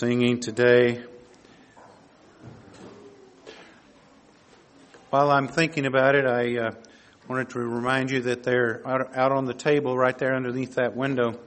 singing 0.00 0.40
today. 0.40 0.98
While 5.10 5.30
I'm 5.30 5.46
thinking 5.46 5.84
about 5.84 6.14
it, 6.14 6.24
I 6.24 6.56
uh, 6.56 6.70
wanted 7.28 7.50
to 7.50 7.58
remind 7.58 8.10
you 8.10 8.22
that 8.22 8.42
they're 8.42 8.80
out, 8.88 9.14
out 9.14 9.30
on 9.30 9.44
the 9.44 9.52
table 9.52 9.94
right 9.98 10.16
there 10.16 10.34
underneath 10.34 10.76
that 10.76 10.96
window. 10.96 11.38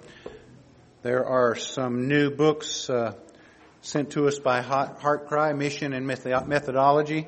There 1.02 1.26
are 1.26 1.56
some 1.56 2.08
new 2.08 2.30
books 2.30 2.92
uh, 2.92 3.16
sent 3.82 4.12
to 4.12 4.28
us 4.28 4.38
by 4.38 4.62
Heart 4.62 5.26
Cry 5.30 5.54
Mission 5.54 5.94
and 5.94 6.06
Methodology. 6.06 7.26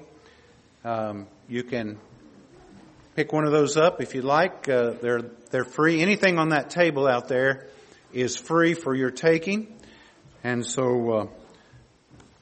Um, 0.83 1.25
you 1.49 1.63
can 1.63 1.97
pick 3.15 3.33
one 3.33 3.45
of 3.45 3.51
those 3.51 3.77
up 3.77 3.99
if 3.99 4.13
you 4.13 4.21
like. 4.21 4.69
Uh, 4.69 4.91
they're 5.01 5.23
they're 5.49 5.65
free. 5.65 6.03
Anything 6.03 6.37
on 6.37 6.49
that 6.49 6.69
table 6.69 7.07
out 7.07 7.29
there 7.29 7.65
is 8.13 8.37
free 8.37 8.75
for 8.75 8.93
your 8.93 9.09
taking. 9.09 9.74
And 10.45 10.63
so 10.63 11.11
uh, 11.11 11.27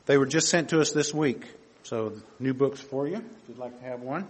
they 0.08 0.18
were 0.18 0.26
just 0.26 0.50
sent 0.50 0.72
to 0.72 0.82
us 0.82 0.92
this 0.92 1.14
week. 1.14 1.46
So 1.84 2.12
new 2.38 2.54
books 2.54 2.82
for 2.82 3.08
you, 3.08 3.16
if 3.16 3.48
you'd 3.48 3.58
like 3.58 3.80
to 3.80 3.86
have 3.86 4.02
one. 4.02 4.28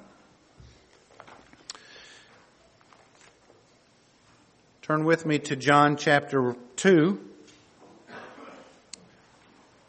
Turn 4.83 5.05
with 5.05 5.25
me 5.25 5.39
to 5.39 5.55
John 5.55 5.97
chapter 5.97 6.55
2 6.75 7.19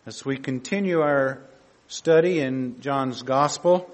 as 0.07 0.25
we 0.25 0.39
continue 0.39 1.03
our 1.03 1.43
study 1.87 2.41
in 2.41 2.81
John's 2.81 3.21
Gospel. 3.21 3.94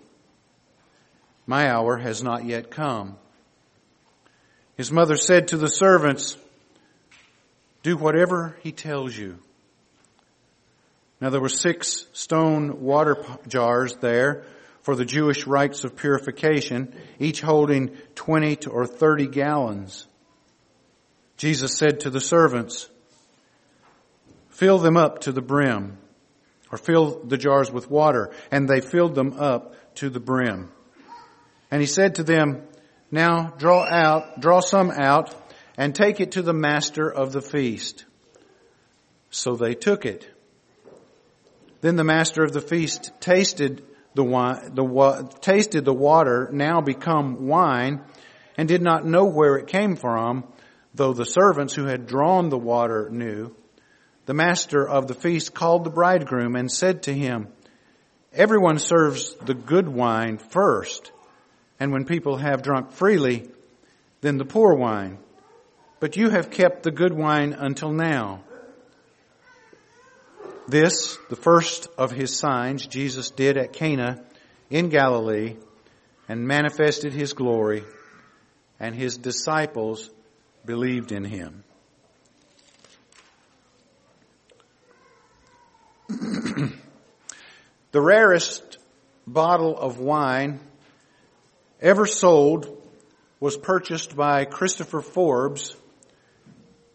My 1.45 1.69
hour 1.69 1.97
has 1.97 2.21
not 2.23 2.45
yet 2.45 2.71
come. 2.71 3.17
His 4.77 4.91
mother 4.91 5.15
said 5.15 5.49
to 5.49 5.57
the 5.57 5.67
servants, 5.67 6.37
Do 7.83 7.97
whatever 7.97 8.57
he 8.61 8.71
tells 8.71 9.15
you. 9.15 9.37
Now 11.19 11.29
there 11.29 11.41
were 11.41 11.49
six 11.49 12.07
stone 12.13 12.81
water 12.81 13.23
jars 13.47 13.95
there 13.95 14.43
for 14.81 14.95
the 14.95 15.05
Jewish 15.05 15.45
rites 15.45 15.83
of 15.83 15.95
purification, 15.95 16.95
each 17.19 17.41
holding 17.41 17.95
20 18.15 18.65
or 18.67 18.87
30 18.87 19.27
gallons. 19.27 20.07
Jesus 21.37 21.77
said 21.77 22.01
to 22.01 22.09
the 22.09 22.21
servants, 22.21 22.89
Fill 24.49 24.79
them 24.79 24.97
up 24.97 25.21
to 25.21 25.31
the 25.31 25.41
brim, 25.41 25.97
or 26.71 26.77
fill 26.77 27.23
the 27.23 27.37
jars 27.37 27.71
with 27.71 27.89
water, 27.89 28.31
and 28.51 28.67
they 28.67 28.81
filled 28.81 29.15
them 29.15 29.33
up 29.39 29.75
to 29.95 30.09
the 30.09 30.19
brim. 30.19 30.69
And 31.71 31.79
he 31.79 31.87
said 31.87 32.15
to 32.15 32.23
them, 32.23 32.67
Now 33.09 33.53
draw 33.57 33.85
out, 33.85 34.41
draw 34.41 34.59
some 34.59 34.91
out, 34.91 35.33
and 35.77 35.95
take 35.95 36.19
it 36.19 36.33
to 36.33 36.41
the 36.41 36.53
master 36.53 37.09
of 37.09 37.31
the 37.31 37.41
feast. 37.41 38.05
So 39.29 39.55
they 39.55 39.73
took 39.73 40.05
it. 40.05 40.29
Then 41.79 41.95
the 41.95 42.03
master 42.03 42.43
of 42.43 42.51
the 42.51 42.61
feast 42.61 43.11
tasted 43.21 43.83
the 44.13 44.23
wine, 44.23 44.75
the 44.75 45.37
tasted 45.39 45.85
the 45.85 45.93
water 45.93 46.49
now 46.51 46.81
become 46.81 47.47
wine, 47.47 48.01
and 48.57 48.67
did 48.67 48.81
not 48.81 49.05
know 49.05 49.25
where 49.25 49.55
it 49.55 49.67
came 49.67 49.95
from, 49.95 50.43
though 50.93 51.13
the 51.13 51.25
servants 51.25 51.73
who 51.73 51.85
had 51.85 52.05
drawn 52.05 52.49
the 52.49 52.57
water 52.57 53.09
knew. 53.09 53.55
The 54.25 54.33
master 54.33 54.87
of 54.87 55.07
the 55.07 55.13
feast 55.13 55.53
called 55.53 55.85
the 55.85 55.89
bridegroom 55.89 56.55
and 56.55 56.69
said 56.69 57.03
to 57.03 57.13
him, 57.13 57.47
Everyone 58.33 58.77
serves 58.77 59.33
the 59.35 59.53
good 59.53 59.87
wine 59.87 60.37
first 60.37 61.11
and 61.81 61.91
when 61.91 62.05
people 62.05 62.37
have 62.37 62.61
drunk 62.61 62.91
freely, 62.91 63.49
then 64.21 64.37
the 64.37 64.45
poor 64.45 64.75
wine. 64.75 65.17
But 65.99 66.15
you 66.15 66.29
have 66.29 66.51
kept 66.51 66.83
the 66.83 66.91
good 66.91 67.11
wine 67.11 67.53
until 67.53 67.91
now. 67.91 68.43
This, 70.67 71.17
the 71.31 71.35
first 71.35 71.87
of 71.97 72.11
his 72.11 72.37
signs, 72.37 72.85
Jesus 72.85 73.31
did 73.31 73.57
at 73.57 73.73
Cana 73.73 74.23
in 74.69 74.89
Galilee 74.89 75.55
and 76.29 76.47
manifested 76.47 77.13
his 77.13 77.33
glory, 77.33 77.83
and 78.79 78.93
his 78.93 79.17
disciples 79.17 80.11
believed 80.63 81.11
in 81.11 81.23
him. 81.23 81.63
the 87.91 88.01
rarest 88.01 88.77
bottle 89.25 89.75
of 89.75 89.97
wine 89.97 90.59
ever 91.81 92.05
sold 92.05 92.77
was 93.39 93.57
purchased 93.57 94.15
by 94.15 94.45
Christopher 94.45 95.01
Forbes 95.01 95.75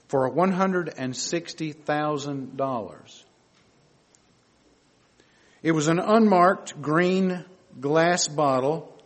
for 0.09 0.31
$160,000. 0.31 3.25
It 5.63 5.73
was 5.73 5.89
an 5.89 5.99
unmarked 5.99 6.81
green 6.81 7.45
glass 7.81 8.29
bottle 8.29 8.97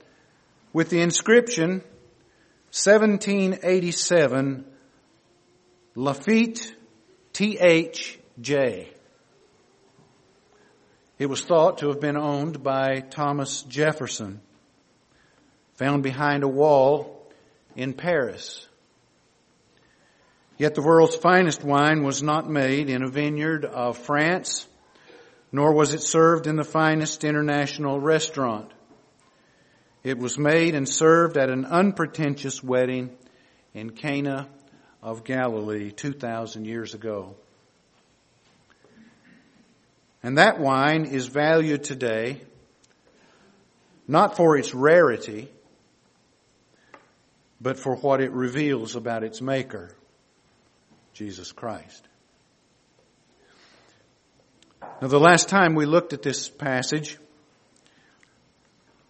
with 0.75 0.91
the 0.91 1.01
inscription 1.01 1.83
1787 2.73 4.67
Lafite 5.97 6.75
THJ. 7.33 8.89
It 11.19 11.27
was 11.27 11.43
thought 11.43 11.79
to 11.79 11.89
have 11.89 12.01
been 12.01 12.19
owned 12.19 12.63
by 12.63 13.01
Thomas 13.01 13.63
Jefferson 13.63 14.43
found 15.81 16.03
behind 16.03 16.43
a 16.43 16.49
wall 16.49 17.27
in 17.75 17.95
Paris. 17.95 18.69
Yet 20.59 20.75
the 20.75 20.83
world's 20.83 21.17
finest 21.17 21.65
wine 21.65 22.03
was 22.03 22.23
not 22.23 22.51
made 22.51 22.91
in 22.91 23.03
a 23.03 23.09
vineyard 23.09 23.65
of 23.65 23.97
France, 23.97 24.69
nor 25.51 25.73
was 25.73 25.95
it 25.95 26.03
served 26.03 26.47
in 26.47 26.57
the 26.57 26.65
finest 26.65 27.25
international 27.25 27.99
restaurant. 27.99 28.71
It 30.05 30.19
was 30.19 30.37
made 30.37 30.75
and 30.75 30.87
served 30.87 31.39
at 31.39 31.49
an 31.49 31.65
unpretentious 31.65 32.63
wedding 32.63 33.17
in 33.73 33.89
Cana 33.89 34.49
of 35.03 35.25
Galilee 35.25 35.93
2,000 35.93 36.67
years 36.67 36.93
ago. 36.93 37.37
And 40.23 40.37
that 40.37 40.61
wine 40.61 41.07
is 41.07 41.27
valued 41.29 41.85
today 41.85 42.43
not 44.07 44.37
for 44.37 44.59
its 44.59 44.75
rarity, 44.75 45.49
but 47.61 47.79
for 47.79 47.97
what 47.97 48.21
it 48.21 48.33
reveals 48.33 48.97
about 48.97 49.23
its 49.23 49.41
maker, 49.41 49.91
Jesus 51.13 51.53
Christ. 51.53 52.07
Now, 55.03 55.09
the 55.09 55.21
last 55.21 55.49
time 55.49 55.75
we 55.75 55.87
looked 55.87 56.13
at 56.13 56.23
this 56.23 56.49
passage, 56.49 57.19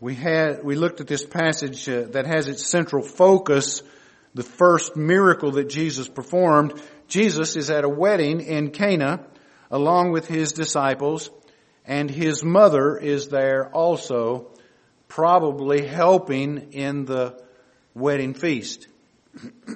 we 0.01 0.15
had 0.15 0.65
we 0.65 0.75
looked 0.75 1.01
at 1.01 1.07
this 1.07 1.25
passage 1.25 1.89
uh, 1.89 2.03
that 2.13 2.27
has 2.27 2.49
its 2.49 2.67
central 2.67 3.03
focus 3.03 3.83
the 4.35 4.43
first 4.43 4.97
miracle 4.97 5.53
that 5.53 5.69
Jesus 5.69 6.09
performed. 6.09 6.81
Jesus 7.09 7.57
is 7.57 7.71
at 7.71 7.85
a 7.85 7.89
wedding 7.89 8.41
in 8.41 8.71
Cana 8.71 9.27
along 9.71 10.13
with 10.13 10.27
his 10.27 10.53
disciples, 10.53 11.31
and 11.85 12.11
his 12.11 12.43
mother 12.43 12.97
is 12.97 13.29
there 13.29 13.69
also, 13.71 14.51
probably 15.09 15.87
helping 15.87 16.73
in 16.73 17.05
the 17.05 17.41
wedding 17.95 18.35
feast. 18.35 18.87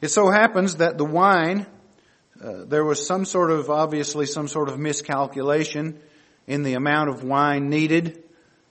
it 0.00 0.08
so 0.08 0.30
happens 0.30 0.76
that 0.76 0.98
the 0.98 1.04
wine, 1.04 1.66
uh, 2.42 2.64
there 2.64 2.84
was 2.84 3.06
some 3.06 3.24
sort 3.24 3.50
of, 3.50 3.70
obviously 3.70 4.26
some 4.26 4.48
sort 4.48 4.68
of 4.68 4.78
miscalculation 4.78 6.00
in 6.46 6.62
the 6.62 6.74
amount 6.74 7.10
of 7.10 7.24
wine 7.24 7.68
needed 7.70 8.22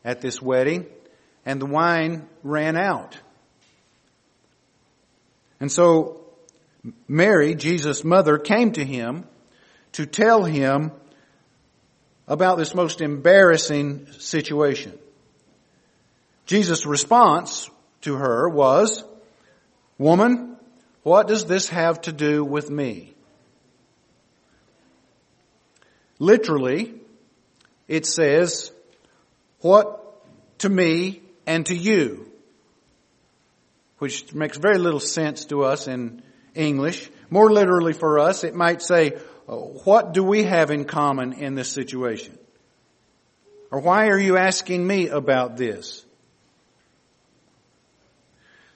at 0.05 0.21
this 0.21 0.41
wedding, 0.41 0.85
and 1.45 1.61
the 1.61 1.65
wine 1.65 2.27
ran 2.43 2.77
out. 2.77 3.17
And 5.59 5.71
so 5.71 6.23
Mary, 7.07 7.55
Jesus' 7.55 8.03
mother, 8.03 8.37
came 8.37 8.73
to 8.73 8.83
him 8.83 9.25
to 9.93 10.05
tell 10.05 10.43
him 10.43 10.91
about 12.27 12.57
this 12.57 12.73
most 12.75 13.01
embarrassing 13.01 14.07
situation. 14.19 14.97
Jesus' 16.45 16.85
response 16.85 17.69
to 18.01 18.15
her 18.15 18.49
was, 18.49 19.03
Woman, 19.97 20.57
what 21.03 21.27
does 21.27 21.45
this 21.45 21.69
have 21.69 22.01
to 22.01 22.11
do 22.11 22.43
with 22.43 22.69
me? 22.69 23.13
Literally, 26.19 26.93
it 27.87 28.05
says, 28.05 28.71
What 29.59 29.99
to 30.59 30.69
me 30.69 31.21
and 31.45 31.65
to 31.65 31.75
you? 31.75 32.31
Which 33.99 34.33
makes 34.33 34.57
very 34.57 34.77
little 34.77 34.99
sense 34.99 35.45
to 35.45 35.63
us 35.63 35.87
in 35.87 36.21
English. 36.55 37.09
More 37.29 37.51
literally 37.51 37.93
for 37.93 38.19
us, 38.19 38.43
it 38.43 38.53
might 38.53 38.81
say, 38.81 39.11
What 39.45 40.13
do 40.13 40.23
we 40.23 40.43
have 40.43 40.71
in 40.71 40.85
common 40.85 41.33
in 41.33 41.55
this 41.55 41.69
situation? 41.69 42.37
Or 43.71 43.79
why 43.79 44.07
are 44.09 44.19
you 44.19 44.37
asking 44.37 44.85
me 44.85 45.07
about 45.07 45.57
this? 45.57 46.02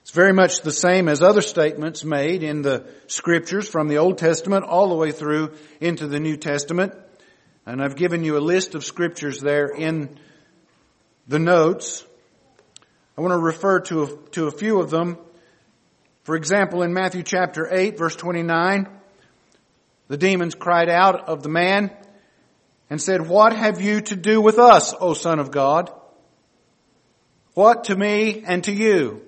It's 0.08 0.16
very 0.16 0.32
much 0.32 0.62
the 0.62 0.72
same 0.72 1.10
as 1.10 1.22
other 1.22 1.42
statements 1.42 2.06
made 2.06 2.42
in 2.42 2.62
the 2.62 2.86
scriptures 3.08 3.68
from 3.68 3.90
the 3.90 3.98
Old 3.98 4.18
Testament 4.18 4.64
all 4.64 4.88
the 4.88 4.96
way 4.96 5.12
through 5.12 5.52
into 5.82 6.08
the 6.08 6.18
New 6.18 6.38
Testament. 6.38 6.94
And 7.66 7.84
I've 7.84 7.98
given 7.98 8.24
you 8.24 8.38
a 8.38 8.40
list 8.40 8.74
of 8.74 8.86
scriptures 8.86 9.42
there 9.42 9.68
in 9.68 10.18
the 11.28 11.40
notes. 11.40 12.06
I 13.18 13.22
want 13.22 13.34
to 13.34 13.38
refer 13.38 13.82
to 13.82 14.04
a, 14.04 14.18
to 14.30 14.48
a 14.48 14.52
few 14.52 14.80
of 14.80 14.90
them. 14.92 15.18
For 16.24 16.38
example, 16.38 16.84
in 16.84 16.94
Matthew 16.94 17.24
chapter 17.24 17.68
8 17.70 17.98
verse 17.98 18.16
29, 18.16 18.88
the 20.08 20.18
demons 20.18 20.56
cried 20.56 20.88
out 20.88 21.28
of 21.28 21.44
the 21.44 21.50
man 21.50 21.92
and 22.90 23.02
said, 23.02 23.28
What 23.28 23.52
have 23.52 23.82
you 23.82 24.00
to 24.00 24.16
do 24.16 24.40
with 24.40 24.58
us, 24.58 24.94
O 25.02 25.14
Son 25.14 25.40
of 25.40 25.52
God? 25.52 25.92
What 27.56 27.84
to 27.86 27.96
me 27.98 28.46
and 28.48 28.64
to 28.64 28.72
you? 28.72 29.27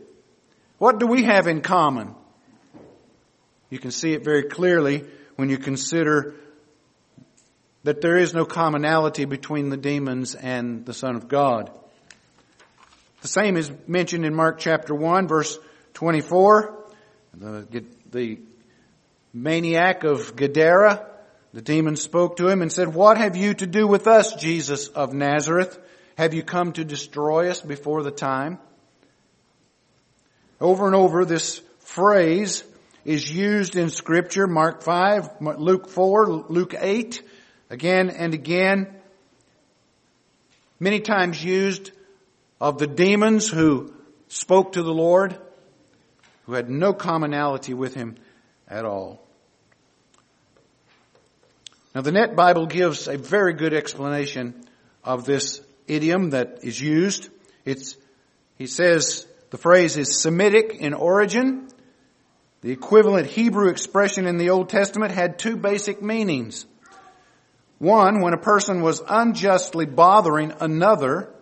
What 0.79 0.97
do 0.97 1.07
we 1.07 1.23
have 1.23 1.47
in 1.47 1.61
common? 1.61 2.15
You 3.69 3.79
can 3.79 3.91
see 3.91 4.13
it 4.13 4.23
very 4.23 4.43
clearly 4.43 5.05
when 5.35 5.49
you 5.49 5.57
consider 5.57 6.35
that 7.83 8.01
there 8.01 8.17
is 8.17 8.33
no 8.33 8.45
commonality 8.45 9.25
between 9.25 9.69
the 9.69 9.77
demons 9.77 10.35
and 10.35 10.85
the 10.85 10.93
Son 10.93 11.15
of 11.15 11.27
God. 11.27 11.69
The 13.21 13.27
same 13.27 13.57
is 13.57 13.71
mentioned 13.87 14.25
in 14.25 14.33
Mark 14.33 14.59
chapter 14.59 14.95
1 14.95 15.27
verse 15.27 15.59
24. 15.95 16.75
The, 17.33 17.85
the 18.11 18.39
maniac 19.33 20.05
of 20.05 20.35
Gadara, 20.35 21.05
the 21.53 21.61
demon 21.61 21.97
spoke 21.97 22.37
to 22.37 22.47
him 22.47 22.61
and 22.61 22.71
said, 22.71 22.87
What 22.93 23.17
have 23.17 23.35
you 23.35 23.53
to 23.55 23.67
do 23.67 23.85
with 23.85 24.07
us, 24.07 24.33
Jesus 24.35 24.87
of 24.87 25.13
Nazareth? 25.13 25.77
Have 26.17 26.33
you 26.33 26.43
come 26.43 26.71
to 26.73 26.85
destroy 26.85 27.49
us 27.49 27.61
before 27.61 28.03
the 28.03 28.11
time? 28.11 28.59
Over 30.61 30.88
and 30.88 30.95
over, 30.95 31.25
this 31.25 31.61
phrase 31.79 32.63
is 33.06 33.31
used 33.31 33.75
in 33.75 33.89
scripture, 33.89 34.45
Mark 34.45 34.81
5, 34.81 35.41
Luke 35.41 35.89
4, 35.89 36.27
Luke 36.27 36.75
8, 36.77 37.23
again 37.69 38.09
and 38.09 38.33
again. 38.33 38.94
Many 40.79 41.00
times 41.00 41.44
used 41.44 41.91
of 42.59 42.77
the 42.77 42.88
demons 42.88 43.50
who 43.50 43.94
spoke 44.27 44.73
to 44.73 44.83
the 44.83 44.94
Lord, 44.94 45.38
who 46.45 46.53
had 46.53 46.69
no 46.69 46.94
commonality 46.94 47.73
with 47.73 47.95
him 47.95 48.15
at 48.67 48.85
all. 48.85 49.25
Now 51.95 52.01
the 52.01 52.11
Net 52.11 52.35
Bible 52.35 52.65
gives 52.65 53.07
a 53.07 53.17
very 53.17 53.53
good 53.53 53.73
explanation 53.73 54.65
of 55.03 55.25
this 55.25 55.61
idiom 55.88 56.31
that 56.31 56.59
is 56.63 56.79
used. 56.79 57.29
It's, 57.65 57.95
he 58.57 58.67
says, 58.67 59.25
the 59.49 59.57
phrase 59.57 59.97
is 59.97 60.21
Semitic 60.21 60.75
in 60.79 60.93
origin. 60.93 61.69
The 62.61 62.71
equivalent 62.71 63.27
Hebrew 63.27 63.69
expression 63.69 64.27
in 64.27 64.37
the 64.37 64.49
Old 64.49 64.69
Testament 64.69 65.11
had 65.11 65.39
two 65.39 65.55
basic 65.55 66.01
meanings. 66.01 66.65
One, 67.77 68.21
when 68.21 68.33
a 68.33 68.37
person 68.37 68.81
was 68.81 69.01
unjustly 69.07 69.85
bothering 69.85 70.53
another, 70.59 71.33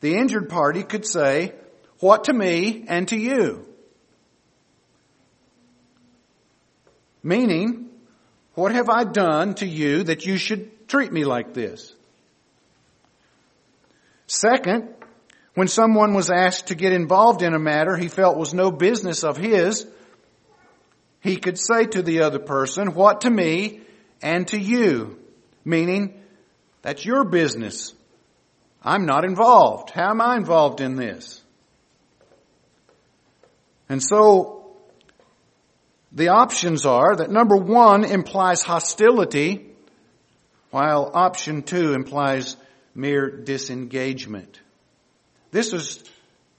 the 0.00 0.16
injured 0.16 0.48
party 0.48 0.82
could 0.82 1.06
say, 1.06 1.54
what 2.00 2.24
to 2.24 2.32
me 2.32 2.84
and 2.88 3.06
to 3.08 3.16
you? 3.16 3.66
Meaning, 7.22 7.90
what 8.54 8.72
have 8.72 8.88
I 8.88 9.04
done 9.04 9.54
to 9.56 9.66
you 9.66 10.04
that 10.04 10.26
you 10.26 10.36
should 10.36 10.88
treat 10.88 11.12
me 11.12 11.24
like 11.24 11.54
this? 11.54 11.94
Second, 14.26 14.88
when 15.54 15.68
someone 15.68 16.14
was 16.14 16.30
asked 16.30 16.68
to 16.68 16.74
get 16.74 16.92
involved 16.92 17.42
in 17.42 17.54
a 17.54 17.58
matter 17.58 17.96
he 17.96 18.08
felt 18.08 18.36
was 18.36 18.54
no 18.54 18.70
business 18.70 19.24
of 19.24 19.36
his, 19.36 19.86
he 21.20 21.36
could 21.36 21.58
say 21.58 21.84
to 21.86 22.02
the 22.02 22.22
other 22.22 22.38
person, 22.38 22.94
what 22.94 23.22
to 23.22 23.30
me 23.30 23.80
and 24.22 24.48
to 24.48 24.58
you? 24.58 25.18
Meaning, 25.64 26.20
that's 26.82 27.04
your 27.04 27.24
business. 27.24 27.92
I'm 28.82 29.04
not 29.04 29.24
involved. 29.24 29.90
How 29.90 30.10
am 30.10 30.20
I 30.20 30.36
involved 30.36 30.80
in 30.80 30.96
this? 30.96 31.42
And 33.88 34.02
so, 34.02 34.72
the 36.12 36.28
options 36.28 36.86
are 36.86 37.16
that 37.16 37.30
number 37.30 37.56
one 37.56 38.04
implies 38.04 38.62
hostility, 38.62 39.66
while 40.70 41.10
option 41.12 41.62
two 41.62 41.92
implies 41.92 42.56
mere 42.94 43.28
disengagement. 43.30 44.60
This 45.50 45.72
is, 45.72 46.02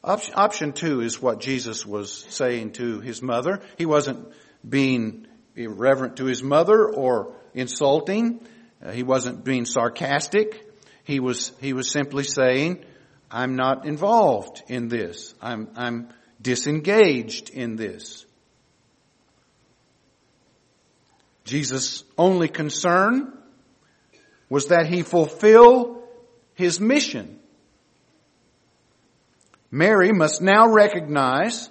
option 0.03 0.73
two 0.73 1.01
is 1.01 1.21
what 1.21 1.39
Jesus 1.39 1.85
was 1.85 2.25
saying 2.29 2.73
to 2.73 2.99
his 2.99 3.21
mother. 3.21 3.61
He 3.77 3.85
wasn't 3.85 4.27
being 4.67 5.27
irreverent 5.55 6.17
to 6.17 6.25
his 6.25 6.43
mother 6.43 6.87
or 6.87 7.33
insulting. 7.53 8.41
Uh, 8.83 8.91
he 8.91 9.03
wasn't 9.03 9.43
being 9.43 9.65
sarcastic. 9.65 10.67
He 11.03 11.19
was, 11.19 11.51
he 11.61 11.73
was 11.73 11.91
simply 11.91 12.23
saying, 12.23 12.83
I'm 13.29 13.55
not 13.55 13.85
involved 13.85 14.63
in 14.67 14.89
this. 14.89 15.33
I'm, 15.41 15.69
I'm 15.75 16.09
disengaged 16.41 17.49
in 17.49 17.75
this. 17.75 18.25
Jesus' 21.45 22.03
only 22.17 22.47
concern 22.47 23.37
was 24.49 24.67
that 24.67 24.87
he 24.87 25.01
fulfill 25.01 26.03
his 26.55 26.79
mission 26.79 27.40
Mary 29.71 30.11
must 30.11 30.41
now 30.41 30.67
recognize 30.67 31.69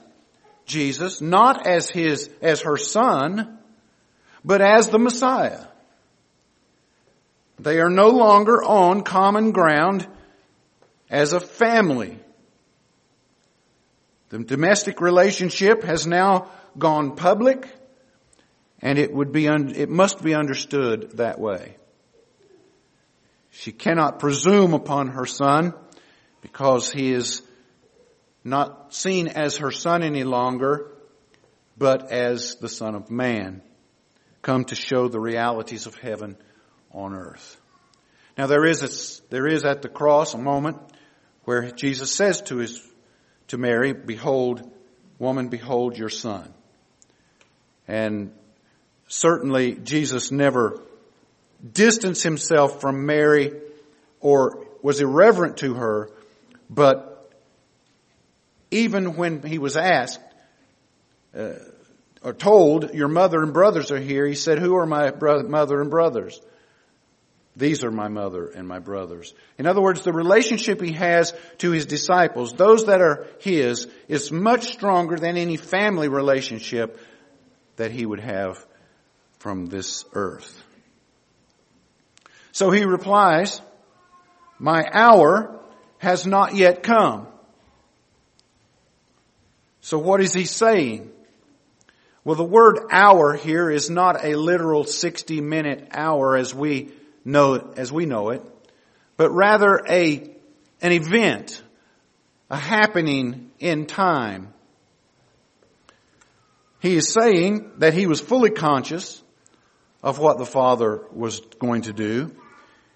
Jesus 0.65 1.21
not 1.21 1.67
as 1.67 1.91
his, 1.91 2.31
as 2.41 2.63
her 2.63 2.79
son, 2.79 3.59
but 4.45 4.63
as 4.63 4.89
the 4.89 4.99
Messiah. 4.99 5.67
They 7.59 7.79
are 7.79 7.91
no 7.91 8.09
longer 8.09 8.63
on 8.63 9.03
common 9.03 9.53
ground 9.53 10.09
as 11.11 11.35
a 11.35 11.41
family. 11.41 12.19
The 14.31 14.39
domestic 14.39 15.03
relationship 15.03 15.83
has 15.83 16.07
now 16.07 16.49
gone 16.79 17.17
public 17.17 17.69
and 18.81 18.99
it 18.99 19.13
would 19.13 19.33
be, 19.33 19.47
un- 19.47 19.75
it 19.77 19.91
must 19.91 20.23
be 20.23 20.35
understood 20.35 21.19
that 21.19 21.39
way. 21.39 21.77
She 23.51 23.73
cannot 23.73 24.21
presume 24.21 24.73
upon 24.73 25.09
her 25.09 25.27
son 25.27 25.75
because 26.41 26.91
he 26.91 27.13
is 27.13 27.43
not 28.45 28.95
seen 28.95 29.29
as 29.29 29.59
her 29.59 29.71
son 29.71 30.03
any 30.03 30.25
longer, 30.25 30.91
but 31.77 32.11
as 32.11 32.57
the 32.57 32.69
son 32.69 32.95
of 32.95 33.11
man, 33.11 33.63
come 34.43 34.65
to 34.65 34.75
show 34.75 35.09
the 35.09 35.21
realities 35.21 35.87
of 35.87 35.95
heaven 35.95 36.37
on 36.93 37.15
earth. 37.15 37.61
Now 38.39 38.47
there 38.47 38.65
is 38.65 38.83
a, 38.83 39.31
there 39.31 39.47
is 39.47 39.65
at 39.65 39.83
the 39.83 39.89
cross 39.89 40.35
a 40.35 40.39
moment 40.39 40.79
where 41.45 41.71
Jesus 41.71 42.13
says 42.13 42.41
to 42.43 42.57
his, 42.57 42.81
to 43.49 43.59
Mary, 43.59 43.93
behold, 43.93 44.71
woman, 45.19 45.49
behold 45.49 45.99
your 45.99 46.09
son. 46.09 46.53
And 47.87 48.33
certainly 49.09 49.75
Jesus 49.75 50.31
never 50.31 50.81
distanced 51.73 52.23
himself 52.23 52.81
from 52.81 53.05
Mary 53.05 53.53
or 54.21 54.67
was 54.83 55.01
irreverent 55.01 55.59
to 55.59 55.75
her, 55.75 56.11
but 56.71 57.10
even 58.71 59.17
when 59.17 59.43
he 59.43 59.59
was 59.59 59.77
asked 59.77 60.21
uh, 61.37 61.55
or 62.23 62.33
told, 62.33 62.95
your 62.95 63.09
mother 63.09 63.43
and 63.43 63.53
brothers 63.53 63.91
are 63.91 63.99
here, 64.01 64.27
he 64.27 64.35
said, 64.35 64.59
who 64.59 64.77
are 64.77 64.87
my 64.87 65.11
bro- 65.11 65.43
mother 65.43 65.81
and 65.81 65.91
brothers? 65.91 66.41
These 67.57 67.83
are 67.83 67.91
my 67.91 68.09
mother 68.09 68.47
and 68.47 68.69
my 68.69 68.79
brothers. 68.79 69.35
In 69.59 69.67
other 69.67 69.83
words, 69.83 70.03
the 70.03 70.13
relationship 70.13 70.81
he 70.81 70.93
has 70.93 71.35
to 71.59 71.73
his 71.73 71.87
disciples, 71.87 72.53
those 72.53 72.87
that 72.87 73.01
are 73.01 73.27
his, 73.41 73.89
is 74.09 74.31
much 74.31 74.73
stronger 74.73 75.17
than 75.17 75.37
any 75.37 75.57
family 75.57 76.09
relationship 76.09 76.99
that 77.77 77.91
he 77.91 78.07
would 78.07 78.21
have 78.21 78.65
from 79.39 79.67
this 79.67 80.05
earth. 80.13 80.63
So 82.53 82.71
he 82.71 82.85
replies, 82.85 83.61
my 84.59 84.85
hour 84.93 85.61
has 85.99 86.27
not 86.27 86.55
yet 86.55 86.83
come. 86.83 87.27
So 89.81 89.99
what 89.99 90.21
is 90.21 90.35
he 90.35 90.45
saying? 90.45 91.11
Well, 92.25 92.37
the 92.37 92.45
word 92.45 92.81
hour 92.91 93.35
here 93.35 93.71
is 93.71 93.89
not 93.89 94.25
a 94.25 94.35
literal 94.35 94.85
60 94.85 95.41
minute 95.41 95.89
hour 95.93 96.37
as 96.37 96.55
we 96.55 96.91
know, 97.25 97.73
as 97.77 97.91
we 97.91 98.05
know 98.05 98.31
it, 98.31 98.43
but 99.17 99.31
rather 99.31 99.81
a, 99.89 100.31
an 100.83 100.93
event, 100.93 101.63
a 102.51 102.57
happening 102.57 103.51
in 103.59 103.87
time. 103.87 104.53
He 106.81 106.97
is 106.97 107.13
saying 107.13 107.73
that 107.79 107.95
he 107.95 108.07
was 108.07 108.21
fully 108.21 108.51
conscious 108.51 109.23
of 110.03 110.19
what 110.19 110.39
the 110.39 110.47
Father 110.47 111.05
was 111.13 111.41
going 111.59 111.83
to 111.83 111.93
do, 111.93 112.35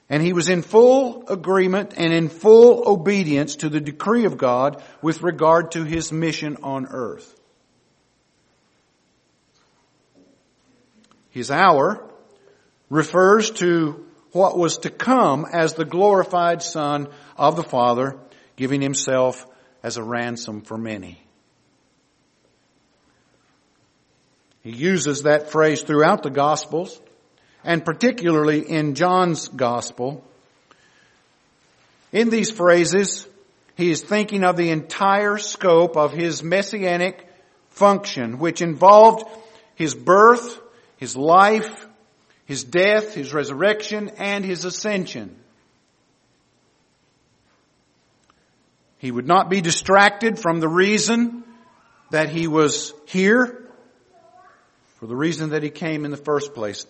and 0.08 0.22
he 0.22 0.32
was 0.32 0.48
in 0.48 0.62
full 0.62 1.28
agreement 1.28 1.94
and 1.96 2.12
in 2.12 2.28
full 2.28 2.84
obedience 2.86 3.56
to 3.56 3.68
the 3.68 3.80
decree 3.80 4.26
of 4.26 4.36
God 4.36 4.82
with 5.00 5.22
regard 5.22 5.72
to 5.72 5.84
his 5.84 6.12
mission 6.12 6.58
on 6.62 6.86
earth. 6.86 7.40
His 11.30 11.50
hour 11.50 12.04
refers 12.90 13.50
to 13.52 14.06
what 14.32 14.58
was 14.58 14.78
to 14.78 14.90
come 14.90 15.46
as 15.50 15.74
the 15.74 15.84
glorified 15.84 16.62
Son 16.62 17.08
of 17.36 17.56
the 17.56 17.62
Father, 17.62 18.18
giving 18.56 18.80
himself 18.80 19.46
as 19.82 19.96
a 19.96 20.02
ransom 20.02 20.60
for 20.60 20.76
many. 20.76 21.20
He 24.62 24.70
uses 24.70 25.22
that 25.22 25.50
phrase 25.50 25.82
throughout 25.82 26.22
the 26.22 26.30
Gospels, 26.30 27.00
and 27.64 27.84
particularly 27.84 28.60
in 28.60 28.94
John's 28.94 29.48
Gospel. 29.48 30.22
In 32.12 32.30
these 32.30 32.50
phrases, 32.50 33.26
he 33.76 33.90
is 33.90 34.02
thinking 34.02 34.44
of 34.44 34.56
the 34.56 34.70
entire 34.70 35.38
scope 35.38 35.96
of 35.96 36.12
his 36.12 36.42
messianic 36.42 37.28
function, 37.70 38.38
which 38.38 38.62
involved 38.62 39.24
his 39.74 39.94
birth, 39.94 40.60
his 40.96 41.16
life, 41.16 41.86
his 42.46 42.62
death, 42.62 43.14
his 43.14 43.32
resurrection, 43.32 44.10
and 44.18 44.44
his 44.44 44.64
ascension. 44.64 45.34
He 48.98 49.10
would 49.10 49.26
not 49.26 49.50
be 49.50 49.60
distracted 49.60 50.38
from 50.38 50.60
the 50.60 50.68
reason 50.68 51.44
that 52.10 52.28
he 52.28 52.46
was 52.46 52.92
here 53.06 53.68
for 54.96 55.06
the 55.06 55.16
reason 55.16 55.50
that 55.50 55.62
he 55.62 55.70
came 55.70 56.04
in 56.04 56.10
the 56.10 56.16
first 56.16 56.54
place. 56.54 56.86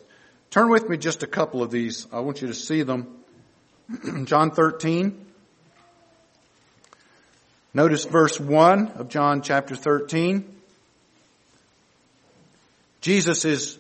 Turn 0.50 0.68
with 0.70 0.88
me 0.88 0.96
just 0.96 1.22
a 1.22 1.26
couple 1.26 1.62
of 1.62 1.70
these. 1.70 2.06
I 2.12 2.20
want 2.20 2.40
you 2.40 2.48
to 2.48 2.54
see 2.54 2.82
them. 2.82 3.24
John 4.24 4.50
13. 4.50 5.24
Notice 7.74 8.04
verse 8.04 8.38
1 8.38 8.88
of 8.96 9.08
John 9.08 9.42
chapter 9.42 9.74
13. 9.74 10.48
Jesus 13.00 13.44
is, 13.44 13.78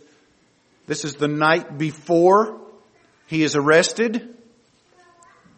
this 0.86 1.04
is 1.04 1.14
the 1.14 1.28
night 1.28 1.78
before 1.78 2.60
he 3.26 3.42
is 3.42 3.56
arrested, 3.56 4.36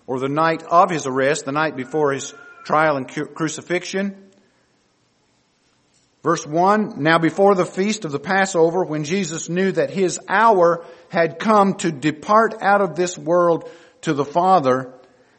or 0.07 0.21
the 0.21 0.29
night 0.29 0.63
of 0.63 0.91
his 0.91 1.07
arrest, 1.07 1.47
the 1.47 1.53
night 1.53 1.77
before 1.77 2.13
his 2.13 2.33
trial 2.65 2.97
and 2.97 3.09
crucifixion. 3.09 4.26
Verse 6.27 6.45
1, 6.45 7.01
now 7.01 7.19
before 7.19 7.55
the 7.55 7.65
feast 7.65 8.05
of 8.05 8.11
the 8.11 8.19
Passover, 8.19 8.85
when 8.85 9.05
Jesus 9.05 9.49
knew 9.49 9.71
that 9.71 9.91
his 9.91 10.19
hour 10.29 10.85
had 11.09 11.39
come 11.39 11.75
to 11.75 11.93
depart 11.93 12.61
out 12.63 12.81
of 12.81 12.97
this 12.97 13.17
world 13.17 13.71
to 14.01 14.13
the 14.13 14.25
Father, 14.25 14.93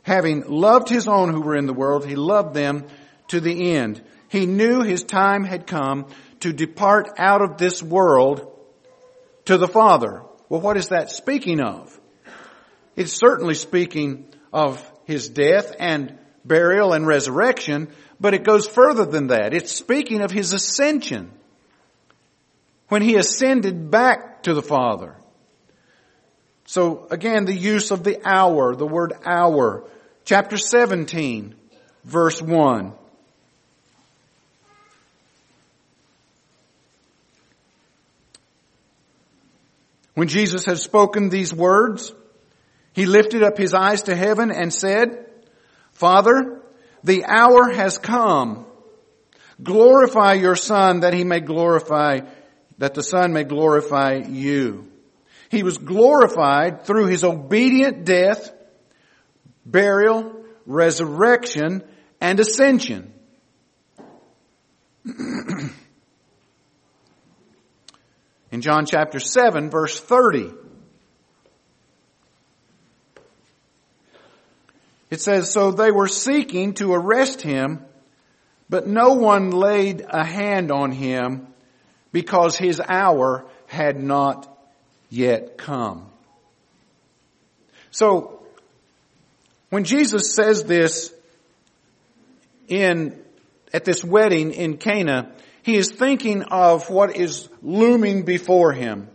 having 0.03 0.46
loved 0.48 0.88
his 0.88 1.10
own 1.10 1.34
who 1.34 1.41
were 1.41 1.58
in 1.58 1.65
the 1.65 1.74
world, 1.74 2.06
he 2.06 2.15
loved 2.15 2.53
them 2.53 2.86
to 3.27 3.41
the 3.41 3.74
end. 3.74 4.01
He 4.29 4.46
knew 4.46 4.82
his 4.82 5.03
time 5.03 5.44
had 5.44 5.67
come 5.67 6.06
to 6.39 6.53
depart 6.53 7.10
out 7.17 7.41
of 7.41 7.58
this 7.58 7.84
world 7.84 8.50
to 9.44 9.58
the 9.58 9.67
Father. 9.67 10.24
Well, 10.48 10.62
what 10.62 10.77
is 10.77 10.88
that 10.88 11.12
speaking 11.12 11.60
of? 11.60 12.00
It's 12.96 13.12
certainly 13.12 13.56
speaking 13.56 14.34
of 14.53 14.82
his 15.03 15.27
death 15.27 15.75
and 15.77 16.17
burial 16.46 16.94
and 16.94 17.06
resurrection, 17.06 17.89
but 18.20 18.34
it 18.34 18.44
goes 18.44 18.68
further 18.68 19.06
than 19.06 19.28
that. 19.28 19.54
It's 19.54 19.72
speaking 19.72 20.22
of 20.22 20.32
his 20.32 20.54
ascension. 20.54 21.32
When 22.90 23.02
he 23.02 23.16
ascended 23.16 23.92
back 23.92 24.44
to 24.44 24.54
the 24.54 24.62
Father. 24.62 25.16
So 26.66 27.08
again, 27.12 27.46
the 27.46 27.54
use 27.54 27.92
of 27.92 28.04
the 28.04 28.20
hour, 28.26 28.76
the 28.76 28.88
word 28.88 29.14
hour. 29.26 29.84
Chapter 30.26 30.58
17, 30.58 31.56
verse 32.04 32.42
1. 32.42 32.94
When 40.14 40.28
Jesus 40.28 40.66
had 40.66 40.80
spoken 40.80 41.30
these 41.30 41.54
words, 41.54 42.12
he 42.94 43.06
lifted 43.06 43.44
up 43.44 43.58
his 43.58 43.76
eyes 43.76 44.04
to 44.04 44.16
heaven 44.16 44.50
and 44.50 44.74
said, 44.74 45.26
Father, 45.92 46.57
the 47.08 47.26
hour 47.26 47.72
has 47.72 47.98
come. 47.98 48.66
Glorify 49.64 50.34
your 50.34 50.56
son 50.56 51.00
that 51.00 51.16
he 51.16 51.24
may 51.24 51.40
glorify, 51.40 52.20
that 52.78 52.94
the 52.94 53.02
son 53.02 53.34
may 53.34 53.44
glorify 53.44 54.18
you. 54.28 54.92
He 55.50 55.64
was 55.64 55.80
glorified 55.80 56.86
through 56.86 57.08
his 57.08 57.24
obedient 57.24 58.06
death, 58.06 58.54
burial, 59.66 60.44
resurrection, 60.66 61.82
and 62.22 62.40
ascension. 62.40 63.12
In 68.52 68.62
John 68.62 68.86
chapter 68.86 69.20
7 69.20 69.70
verse 69.70 70.00
30, 70.00 70.52
It 75.10 75.22
says, 75.22 75.52
so 75.52 75.72
they 75.72 75.92
were 75.92 76.08
seeking 76.08 76.74
to 76.76 76.94
arrest 76.94 77.42
him, 77.42 77.86
but 78.70 78.88
no 78.88 79.14
one 79.14 79.52
laid 79.52 80.06
a 80.08 80.24
hand 80.24 80.72
on 80.72 80.92
him 80.92 81.48
because 82.12 82.58
his 82.58 82.82
hour 82.82 83.46
had 83.68 84.02
not 84.02 84.48
yet 85.10 85.58
come. 85.58 86.10
So, 87.92 88.42
when 89.70 89.86
Jesus 89.86 90.34
says 90.34 90.64
this 90.66 91.14
in, 92.68 93.20
at 93.74 93.86
this 93.86 94.04
wedding 94.04 94.52
in 94.52 94.78
Cana, 94.78 95.32
he 95.64 95.76
is 95.76 95.92
thinking 95.92 96.44
of 96.44 96.90
what 96.90 97.16
is 97.16 97.50
looming 97.62 98.24
before 98.24 98.74
him. 98.74 99.10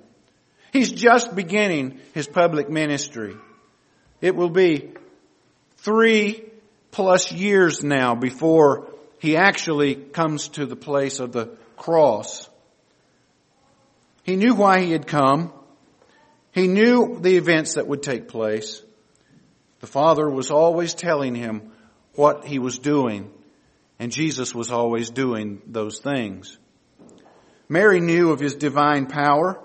He's 0.73 0.91
just 0.91 1.35
beginning 1.35 1.99
his 2.15 2.27
public 2.27 2.71
ministry. 2.71 3.37
It 4.21 4.35
will 4.35 4.51
be 4.51 4.93
three 5.83 6.45
plus 6.91 7.33
years 7.33 7.83
now 7.83 8.15
before 8.15 8.89
he 9.19 9.37
actually 9.37 9.95
comes 9.95 10.49
to 10.49 10.67
the 10.67 10.77
place 10.77 11.21
of 11.21 11.33
the 11.33 11.47
cross. 11.77 12.49
He 14.23 14.37
knew 14.37 14.55
why 14.55 14.81
he 14.81 14.93
had 14.93 15.07
come. 15.07 15.53
He 16.53 16.69
knew 16.69 17.19
the 17.21 17.37
events 17.37 17.75
that 17.75 17.89
would 17.89 18.03
take 18.03 18.29
place. 18.29 18.83
The 19.81 19.87
Father 19.87 20.29
was 20.29 20.51
always 20.51 20.95
telling 20.95 21.35
him 21.35 21.73
what 22.15 22.45
he 22.45 22.59
was 22.59 22.79
doing, 22.79 23.31
and 23.99 24.13
Jesus 24.13 24.55
was 24.55 24.71
always 24.71 25.11
doing 25.11 25.63
those 25.67 25.99
things. 25.99 26.59
Mary 27.69 28.01
knew 28.01 28.31
of 28.31 28.39
his 28.39 28.55
divine 28.55 29.07
power, 29.07 29.59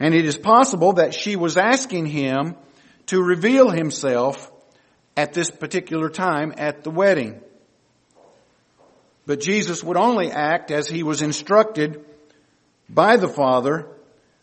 and 0.00 0.14
it 0.14 0.24
is 0.24 0.36
possible 0.36 0.94
that 0.94 1.14
she 1.14 1.36
was 1.36 1.56
asking 1.56 2.06
him 2.06 2.56
to 3.06 3.22
reveal 3.22 3.70
himself 3.70 4.50
at 5.16 5.32
this 5.32 5.50
particular 5.50 6.08
time 6.08 6.52
at 6.56 6.84
the 6.84 6.90
wedding. 6.90 7.40
But 9.26 9.40
Jesus 9.40 9.82
would 9.82 9.96
only 9.96 10.30
act 10.30 10.70
as 10.70 10.88
he 10.88 11.02
was 11.02 11.22
instructed 11.22 12.04
by 12.88 13.16
the 13.16 13.28
Father 13.28 13.88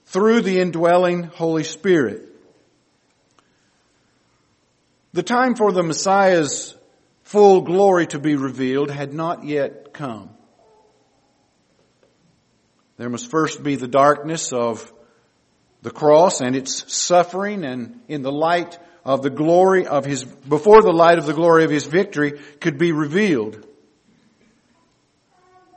through 0.05 0.41
the 0.41 0.59
indwelling 0.59 1.23
Holy 1.23 1.63
Spirit. 1.63 2.27
The 5.13 5.23
time 5.23 5.55
for 5.55 5.71
the 5.71 5.83
Messiah's 5.83 6.75
full 7.23 7.61
glory 7.61 8.07
to 8.07 8.19
be 8.19 8.35
revealed 8.35 8.89
had 8.89 9.13
not 9.13 9.43
yet 9.43 9.93
come. 9.93 10.29
There 12.97 13.09
must 13.09 13.29
first 13.29 13.61
be 13.61 13.75
the 13.75 13.87
darkness 13.87 14.53
of 14.53 14.91
the 15.81 15.91
cross 15.91 16.41
and 16.41 16.55
its 16.55 16.93
suffering 16.93 17.63
and 17.63 17.99
in 18.07 18.21
the 18.21 18.31
light 18.31 18.77
of 19.03 19.21
the 19.21 19.29
glory 19.29 19.87
of 19.87 20.05
his, 20.05 20.23
before 20.23 20.81
the 20.81 20.91
light 20.91 21.17
of 21.17 21.25
the 21.25 21.33
glory 21.33 21.63
of 21.63 21.71
his 21.71 21.87
victory 21.87 22.39
could 22.59 22.77
be 22.77 22.91
revealed. 22.91 23.65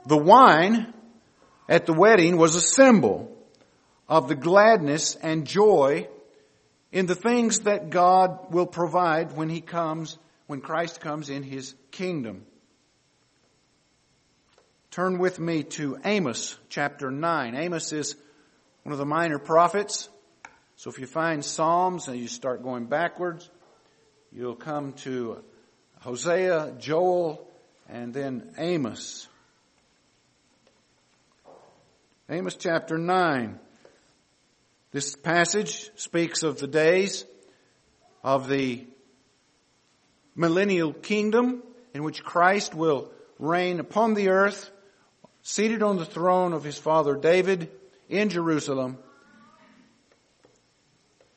The 0.05 0.17
wine 0.17 0.93
at 1.67 1.85
the 1.85 1.93
wedding 1.93 2.37
was 2.37 2.55
a 2.55 2.61
symbol 2.61 3.35
of 4.07 4.27
the 4.27 4.35
gladness 4.35 5.15
and 5.15 5.47
joy 5.47 6.07
in 6.91 7.07
the 7.07 7.15
things 7.15 7.61
that 7.61 7.89
God 7.89 8.53
will 8.53 8.67
provide 8.67 9.35
when 9.35 9.49
He 9.49 9.61
comes, 9.61 10.17
when 10.47 10.61
Christ 10.61 11.01
comes 11.01 11.29
in 11.29 11.43
His 11.43 11.75
kingdom. 11.91 12.45
Turn 14.91 15.17
with 15.17 15.39
me 15.39 15.63
to 15.63 15.97
Amos 16.05 16.57
chapter 16.69 17.11
9. 17.11 17.55
Amos 17.55 17.91
is 17.91 18.15
one 18.85 18.93
of 18.93 18.99
the 18.99 19.05
minor 19.05 19.39
prophets. 19.39 20.09
So 20.75 20.91
if 20.91 20.99
you 20.99 21.07
find 21.07 21.43
Psalms 21.43 22.07
and 22.07 22.19
you 22.19 22.27
start 22.27 22.61
going 22.61 22.85
backwards, 22.85 23.49
you'll 24.31 24.53
come 24.55 24.93
to 24.93 25.43
Hosea, 26.01 26.75
Joel, 26.77 27.49
and 27.89 28.13
then 28.13 28.53
Amos. 28.59 29.27
Amos 32.29 32.55
chapter 32.57 32.99
9. 32.99 33.59
This 34.91 35.15
passage 35.15 35.89
speaks 35.95 36.43
of 36.43 36.59
the 36.59 36.67
days 36.67 37.25
of 38.23 38.47
the 38.47 38.85
millennial 40.35 40.93
kingdom 40.93 41.63
in 41.95 42.03
which 42.03 42.23
Christ 42.23 42.75
will 42.75 43.11
reign 43.39 43.79
upon 43.79 44.13
the 44.13 44.29
earth, 44.29 44.69
seated 45.41 45.81
on 45.81 45.97
the 45.97 46.05
throne 46.05 46.53
of 46.53 46.63
his 46.63 46.77
father 46.77 47.15
David 47.15 47.71
in 48.09 48.29
Jerusalem, 48.29 48.97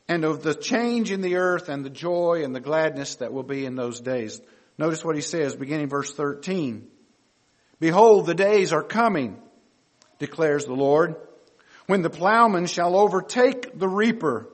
and 0.09 0.25
of 0.25 0.43
the 0.43 0.55
change 0.55 1.11
in 1.11 1.21
the 1.21 1.37
earth 1.37 1.69
and 1.69 1.85
the 1.85 1.91
joy 1.91 2.43
and 2.45 2.55
the 2.55 2.61
gladness 2.61 3.17
that 3.17 3.33
will 3.33 3.43
be 3.43 3.67
in 3.67 3.75
those 3.75 4.01
days. 4.01 4.41
Notice 4.79 5.05
what 5.05 5.17
he 5.17 5.23
says 5.23 5.55
beginning 5.55 5.89
verse 5.89 6.13
13. 6.13 6.87
Behold, 7.81 8.27
the 8.27 8.35
days 8.35 8.73
are 8.73 8.83
coming, 8.83 9.37
declares 10.19 10.65
the 10.65 10.75
Lord, 10.75 11.17
when 11.87 12.03
the 12.03 12.11
plowman 12.11 12.67
shall 12.67 12.97
overtake 12.97 13.79
the 13.79 13.89
reaper 13.89 14.49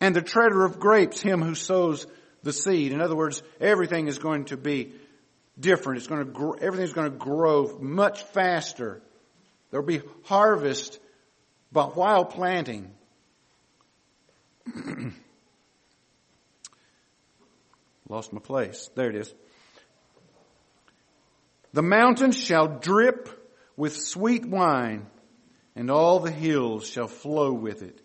and 0.00 0.14
the 0.14 0.22
treader 0.22 0.64
of 0.64 0.80
grapes, 0.80 1.20
him 1.20 1.42
who 1.42 1.54
sows 1.54 2.06
the 2.42 2.52
seed. 2.52 2.92
In 2.92 3.00
other 3.00 3.16
words, 3.16 3.42
everything 3.60 4.08
is 4.08 4.18
going 4.18 4.46
to 4.46 4.56
be 4.56 4.92
different. 5.58 5.98
It's 5.98 6.06
going 6.06 6.32
to 6.32 6.56
everything's 6.60 6.92
going 6.92 7.10
to 7.10 7.16
grow 7.16 7.78
much 7.80 8.22
faster. 8.22 9.00
There'll 9.70 9.86
be 9.86 10.02
harvest, 10.24 10.98
but 11.72 11.96
while 11.96 12.24
planting. 12.24 12.92
Lost 18.08 18.32
my 18.32 18.40
place. 18.40 18.90
There 18.94 19.08
it 19.08 19.16
is. 19.16 19.34
The 21.72 21.82
mountains 21.82 22.36
shall 22.36 22.68
drip 22.68 23.28
with 23.76 23.96
sweet 23.96 24.44
wine 24.44 25.06
and 25.74 25.90
all 25.90 26.20
the 26.20 26.30
hills 26.30 26.88
shall 26.88 27.08
flow 27.08 27.52
with 27.52 27.82
it. 27.82 28.00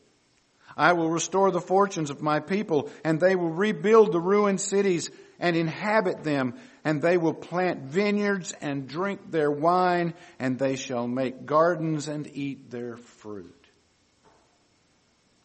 I 0.76 0.94
will 0.94 1.10
restore 1.10 1.52
the 1.52 1.60
fortunes 1.60 2.10
of 2.10 2.22
my 2.22 2.40
people, 2.40 2.90
and 3.04 3.20
they 3.20 3.36
will 3.36 3.50
rebuild 3.50 4.12
the 4.12 4.20
ruined 4.20 4.62
cities 4.62 5.10
and 5.40 5.56
inhabit 5.56 6.24
them, 6.24 6.56
and 6.84 7.02
they 7.02 7.18
will 7.18 7.34
plant 7.34 7.84
vineyards 7.84 8.54
and 8.62 8.88
drink 8.88 9.32
their 9.32 9.52
wine, 9.52 10.14
and 10.40 10.58
they 10.58 10.76
shall 10.76 11.08
make 11.08 11.46
gardens 11.46 12.08
and 12.08 12.30
eat 12.34 12.72
their 12.72 12.98
fruit. 12.98 13.54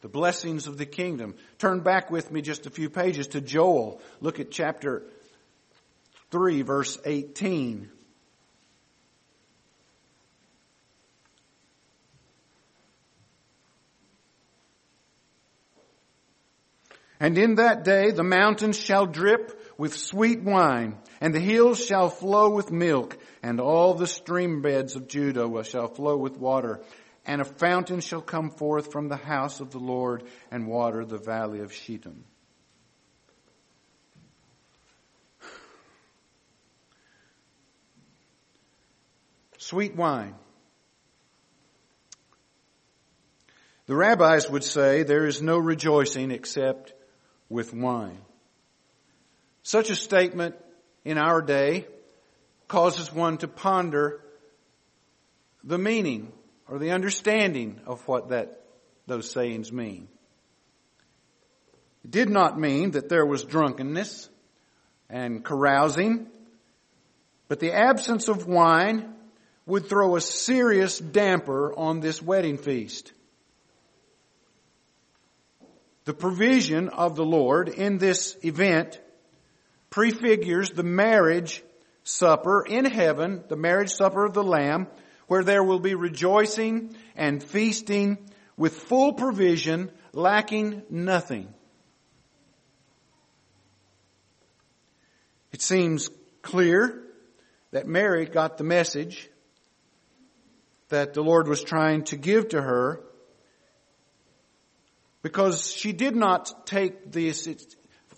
The 0.00 0.08
blessings 0.08 0.66
of 0.66 0.78
the 0.78 0.86
kingdom. 0.86 1.36
Turn 1.58 1.80
back 1.80 2.10
with 2.10 2.32
me 2.32 2.42
just 2.42 2.66
a 2.66 2.70
few 2.70 2.90
pages 2.90 3.28
to 3.28 3.40
Joel. 3.40 4.00
Look 4.20 4.40
at 4.40 4.50
chapter 4.50 5.04
3, 6.30 6.62
verse 6.62 6.98
18. 7.04 7.88
And 17.20 17.38
in 17.38 17.54
that 17.54 17.84
day 17.84 18.10
the 18.10 18.24
mountains 18.24 18.76
shall 18.76 19.06
drip 19.06 19.61
with 19.82 19.96
sweet 19.96 20.40
wine, 20.40 20.96
and 21.20 21.34
the 21.34 21.40
hills 21.40 21.84
shall 21.84 22.08
flow 22.08 22.50
with 22.50 22.70
milk, 22.70 23.18
and 23.42 23.60
all 23.60 23.94
the 23.94 24.06
stream 24.06 24.62
beds 24.62 24.94
of 24.94 25.08
Judah 25.08 25.64
shall 25.64 25.88
flow 25.88 26.16
with 26.16 26.36
water. 26.36 26.80
And 27.26 27.40
a 27.40 27.44
fountain 27.44 27.98
shall 27.98 28.20
come 28.20 28.50
forth 28.50 28.92
from 28.92 29.08
the 29.08 29.16
house 29.16 29.58
of 29.58 29.72
the 29.72 29.80
Lord 29.80 30.22
and 30.52 30.68
water 30.68 31.04
the 31.04 31.18
valley 31.18 31.58
of 31.62 31.72
Shittim. 31.72 32.22
Sweet 39.58 39.96
wine. 39.96 40.36
The 43.86 43.96
rabbis 43.96 44.48
would 44.48 44.62
say 44.62 45.02
there 45.02 45.26
is 45.26 45.42
no 45.42 45.58
rejoicing 45.58 46.30
except 46.30 46.94
with 47.48 47.74
wine. 47.74 48.20
Such 49.62 49.90
a 49.90 49.96
statement 49.96 50.56
in 51.04 51.18
our 51.18 51.40
day 51.40 51.86
causes 52.68 53.12
one 53.12 53.38
to 53.38 53.48
ponder 53.48 54.20
the 55.62 55.78
meaning 55.78 56.32
or 56.68 56.78
the 56.78 56.90
understanding 56.90 57.80
of 57.86 58.06
what 58.08 58.30
that, 58.30 58.60
those 59.06 59.30
sayings 59.30 59.70
mean. 59.72 60.08
It 62.04 62.10
did 62.10 62.28
not 62.28 62.58
mean 62.58 62.92
that 62.92 63.08
there 63.08 63.26
was 63.26 63.44
drunkenness 63.44 64.28
and 65.08 65.44
carousing, 65.44 66.26
but 67.48 67.60
the 67.60 67.72
absence 67.72 68.28
of 68.28 68.46
wine 68.46 69.14
would 69.66 69.88
throw 69.88 70.16
a 70.16 70.20
serious 70.20 70.98
damper 70.98 71.72
on 71.76 72.00
this 72.00 72.20
wedding 72.20 72.58
feast. 72.58 73.12
The 76.04 76.14
provision 76.14 76.88
of 76.88 77.14
the 77.14 77.24
Lord 77.24 77.68
in 77.68 77.98
this 77.98 78.36
event 78.42 79.00
prefigures 79.92 80.70
the 80.70 80.82
marriage 80.82 81.62
supper 82.02 82.64
in 82.66 82.84
heaven, 82.84 83.44
the 83.48 83.56
marriage 83.56 83.90
supper 83.90 84.24
of 84.24 84.32
the 84.32 84.42
Lamb, 84.42 84.88
where 85.28 85.44
there 85.44 85.62
will 85.62 85.78
be 85.78 85.94
rejoicing 85.94 86.96
and 87.14 87.42
feasting 87.42 88.18
with 88.56 88.74
full 88.74 89.12
provision, 89.12 89.92
lacking 90.12 90.82
nothing. 90.90 91.52
It 95.52 95.62
seems 95.62 96.10
clear 96.40 97.02
that 97.70 97.86
Mary 97.86 98.26
got 98.26 98.58
the 98.58 98.64
message 98.64 99.28
that 100.88 101.14
the 101.14 101.22
Lord 101.22 101.48
was 101.48 101.62
trying 101.62 102.04
to 102.04 102.16
give 102.16 102.48
to 102.48 102.60
her 102.60 103.00
because 105.22 105.70
she 105.70 105.92
did 105.92 106.16
not 106.16 106.66
take 106.66 107.12
this, 107.12 107.46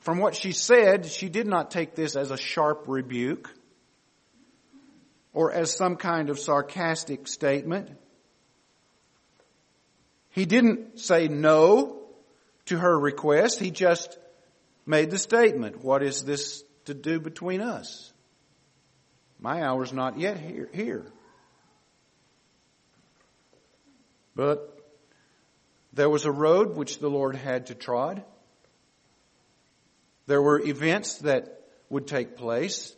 from 0.05 0.19
what 0.19 0.35
she 0.35 0.53
said, 0.53 1.07
she 1.07 1.31
did 1.31 1.47
not 1.47 1.71
take 1.71 1.95
this 1.95 2.15
as 2.15 2.31
a 2.31 2.37
sharp 2.37 2.85
rebuke 2.89 3.51
or 5.33 5.51
as 5.51 5.75
some 5.75 5.97
kind 5.97 6.29
of 6.29 6.39
sarcastic 6.39 7.27
statement. 7.27 7.89
He 10.29 10.45
didn't 10.45 11.01
say 11.01 11.29
no 11.29 12.03
to 12.67 12.79
her 12.79 13.01
request. 13.01 13.59
He 13.59 13.71
just 13.71 14.19
made 14.85 15.11
the 15.11 15.17
statement, 15.17 15.83
what 15.83 16.03
is 16.03 16.23
this 16.23 16.63
to 16.85 16.93
do 16.93 17.19
between 17.19 17.63
us? 17.63 18.13
My 19.41 19.63
hour's 19.63 19.95
not 19.95 20.19
yet 20.19 20.39
here. 20.39 20.69
here. 20.75 21.07
But 24.37 24.71
there 25.95 26.11
was 26.11 26.27
a 26.27 26.31
road 26.31 26.77
which 26.77 26.99
the 26.99 27.09
Lord 27.09 27.37
had 27.37 27.69
to 27.69 27.75
trod. 27.75 28.23
There 30.27 30.41
were 30.41 30.61
events 30.61 31.19
that 31.19 31.61
would 31.91 32.07
take 32.07 32.37
place, 32.37 32.95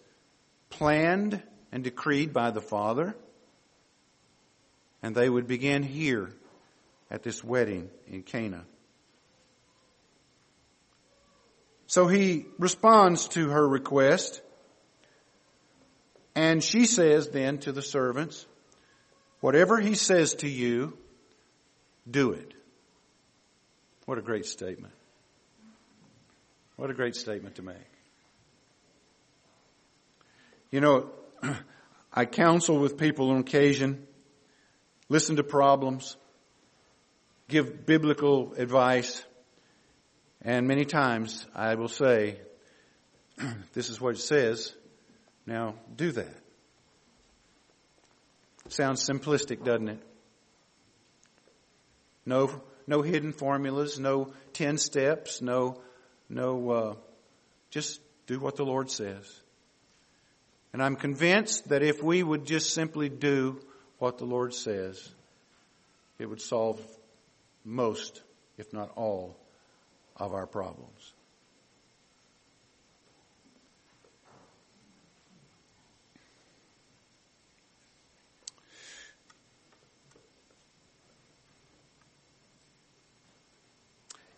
planned 0.70 1.42
and 1.72 1.82
decreed 1.82 2.32
by 2.32 2.50
the 2.50 2.60
Father. 2.60 3.16
And 5.02 5.14
they 5.14 5.28
would 5.28 5.46
begin 5.46 5.82
here 5.82 6.30
at 7.10 7.22
this 7.22 7.42
wedding 7.42 7.90
in 8.06 8.22
Cana. 8.22 8.64
So 11.86 12.08
he 12.08 12.46
responds 12.58 13.28
to 13.28 13.50
her 13.50 13.66
request. 13.66 14.40
And 16.34 16.62
she 16.62 16.84
says 16.84 17.30
then 17.30 17.58
to 17.58 17.72
the 17.72 17.82
servants, 17.82 18.44
whatever 19.40 19.78
he 19.80 19.94
says 19.94 20.34
to 20.36 20.48
you, 20.48 20.96
do 22.08 22.32
it. 22.32 22.52
What 24.04 24.18
a 24.18 24.22
great 24.22 24.46
statement. 24.46 24.92
What 26.76 26.90
a 26.90 26.94
great 26.94 27.16
statement 27.16 27.54
to 27.54 27.62
make. 27.62 27.76
You 30.70 30.80
know, 30.80 31.10
I 32.12 32.26
counsel 32.26 32.78
with 32.78 32.98
people 32.98 33.30
on 33.30 33.38
occasion, 33.38 34.06
listen 35.08 35.36
to 35.36 35.42
problems, 35.42 36.16
give 37.48 37.86
biblical 37.86 38.52
advice, 38.58 39.24
and 40.42 40.68
many 40.68 40.84
times 40.84 41.46
I 41.54 41.76
will 41.76 41.88
say, 41.88 42.40
this 43.72 43.88
is 43.88 43.98
what 43.98 44.16
it 44.16 44.20
says, 44.20 44.74
now 45.46 45.76
do 45.94 46.12
that. 46.12 46.36
Sounds 48.68 49.08
simplistic, 49.08 49.64
doesn't 49.64 49.88
it? 49.88 50.02
No, 52.26 52.60
no 52.86 53.00
hidden 53.00 53.32
formulas, 53.32 53.98
no 53.98 54.32
10 54.52 54.76
steps, 54.76 55.40
no, 55.40 55.80
no, 56.28 56.70
uh, 56.70 56.94
just 57.70 58.00
do 58.26 58.38
what 58.38 58.56
the 58.56 58.64
Lord 58.64 58.90
says. 58.90 59.24
And 60.72 60.82
I'm 60.82 60.96
convinced 60.96 61.68
that 61.68 61.82
if 61.82 62.02
we 62.02 62.22
would 62.22 62.44
just 62.44 62.74
simply 62.74 63.08
do 63.08 63.60
what 63.98 64.18
the 64.18 64.24
Lord 64.24 64.52
says, 64.52 65.08
it 66.18 66.26
would 66.26 66.40
solve 66.40 66.80
most, 67.64 68.22
if 68.58 68.72
not 68.72 68.92
all, 68.96 69.36
of 70.16 70.34
our 70.34 70.46
problems. 70.46 71.12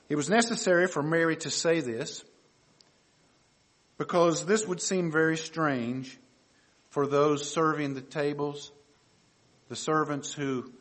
It 0.09 0.17
was 0.17 0.31
necessary 0.31 0.87
for 0.87 1.03
Mary 1.03 1.37
to 1.39 1.51
say 1.51 1.81
this 1.81 2.25
because 3.99 4.47
this 4.47 4.67
would 4.67 4.81
seem 4.81 5.13
very 5.13 5.37
strange 5.37 6.17
for 6.91 7.07
those 7.07 7.51
serving 7.51 7.95
the 7.95 8.01
tables, 8.01 8.73
the 9.69 9.77
servants 9.77 10.33
who 10.33 10.73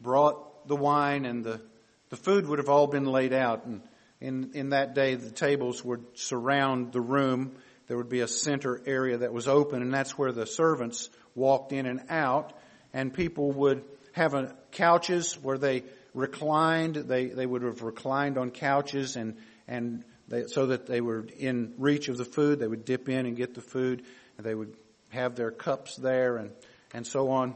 brought 0.00 0.66
the 0.66 0.74
wine 0.74 1.26
and 1.26 1.44
the, 1.44 1.60
the 2.08 2.16
food 2.16 2.46
would 2.48 2.58
have 2.58 2.68
all 2.68 2.88
been 2.88 3.04
laid 3.04 3.32
out. 3.32 3.66
And 3.66 3.82
in, 4.20 4.50
in 4.54 4.70
that 4.70 4.94
day, 4.94 5.14
the 5.14 5.30
tables 5.30 5.84
would 5.84 6.04
surround 6.14 6.92
the 6.92 7.00
room. 7.00 7.54
There 7.86 7.96
would 7.96 8.08
be 8.08 8.20
a 8.20 8.28
center 8.28 8.80
area 8.84 9.18
that 9.18 9.32
was 9.32 9.46
open, 9.46 9.82
and 9.82 9.94
that's 9.94 10.18
where 10.18 10.32
the 10.32 10.46
servants 10.46 11.08
walked 11.36 11.72
in 11.72 11.86
and 11.86 12.02
out. 12.08 12.52
And 12.92 13.14
people 13.14 13.52
would 13.52 13.84
have 14.12 14.34
a, 14.34 14.56
couches 14.72 15.34
where 15.40 15.58
they 15.58 15.84
reclined. 16.14 16.96
They, 16.96 17.26
they 17.26 17.46
would 17.46 17.62
have 17.62 17.82
reclined 17.82 18.38
on 18.38 18.50
couches 18.50 19.16
and, 19.16 19.36
and 19.66 20.04
they, 20.28 20.46
so 20.46 20.66
that 20.66 20.86
they 20.86 21.00
were 21.00 21.26
in 21.38 21.74
reach 21.78 22.08
of 22.08 22.16
the 22.16 22.24
food. 22.24 22.58
They 22.58 22.66
would 22.66 22.84
dip 22.84 23.08
in 23.08 23.26
and 23.26 23.36
get 23.36 23.54
the 23.54 23.60
food. 23.60 24.04
And 24.36 24.46
they 24.46 24.54
would 24.54 24.76
have 25.10 25.34
their 25.36 25.50
cups 25.50 25.96
there 25.96 26.36
and, 26.36 26.52
and 26.92 27.06
so 27.06 27.30
on. 27.30 27.54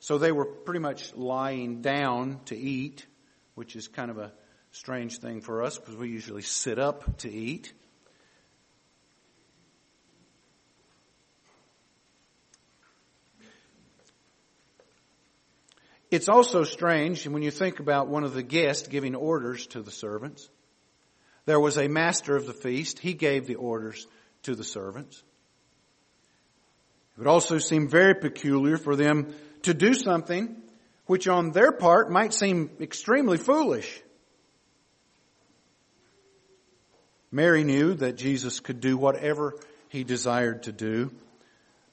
So 0.00 0.18
they 0.18 0.32
were 0.32 0.46
pretty 0.46 0.80
much 0.80 1.14
lying 1.14 1.80
down 1.80 2.40
to 2.46 2.56
eat, 2.56 3.06
which 3.54 3.76
is 3.76 3.86
kind 3.86 4.10
of 4.10 4.18
a 4.18 4.32
strange 4.72 5.18
thing 5.18 5.40
for 5.40 5.62
us 5.62 5.78
because 5.78 5.94
we 5.96 6.08
usually 6.08 6.42
sit 6.42 6.78
up 6.78 7.18
to 7.18 7.30
eat. 7.30 7.72
It's 16.12 16.28
also 16.28 16.62
strange 16.64 17.26
when 17.26 17.42
you 17.42 17.50
think 17.50 17.80
about 17.80 18.06
one 18.06 18.22
of 18.22 18.34
the 18.34 18.42
guests 18.42 18.86
giving 18.86 19.14
orders 19.14 19.66
to 19.68 19.80
the 19.80 19.90
servants. 19.90 20.46
There 21.46 21.58
was 21.58 21.78
a 21.78 21.88
master 21.88 22.36
of 22.36 22.46
the 22.46 22.52
feast. 22.52 22.98
He 22.98 23.14
gave 23.14 23.46
the 23.46 23.54
orders 23.54 24.06
to 24.42 24.54
the 24.54 24.62
servants. 24.62 25.16
It 27.16 27.20
would 27.20 27.28
also 27.28 27.56
seem 27.56 27.88
very 27.88 28.14
peculiar 28.14 28.76
for 28.76 28.94
them 28.94 29.34
to 29.62 29.72
do 29.72 29.94
something 29.94 30.54
which 31.06 31.28
on 31.28 31.52
their 31.52 31.72
part 31.72 32.10
might 32.10 32.34
seem 32.34 32.68
extremely 32.78 33.38
foolish. 33.38 34.02
Mary 37.30 37.64
knew 37.64 37.94
that 37.94 38.18
Jesus 38.18 38.60
could 38.60 38.80
do 38.80 38.98
whatever 38.98 39.54
he 39.88 40.04
desired 40.04 40.64
to 40.64 40.72
do, 40.72 41.10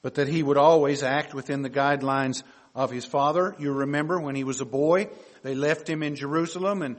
but 0.02 0.16
that 0.16 0.28
he 0.28 0.42
would 0.42 0.58
always 0.58 1.02
act 1.02 1.32
within 1.32 1.62
the 1.62 1.70
guidelines 1.70 2.42
of 2.74 2.90
his 2.90 3.04
father. 3.04 3.54
You 3.58 3.72
remember 3.72 4.20
when 4.20 4.34
he 4.34 4.44
was 4.44 4.60
a 4.60 4.66
boy, 4.66 5.08
they 5.42 5.54
left 5.54 5.88
him 5.88 6.02
in 6.02 6.14
Jerusalem 6.14 6.82
and 6.82 6.96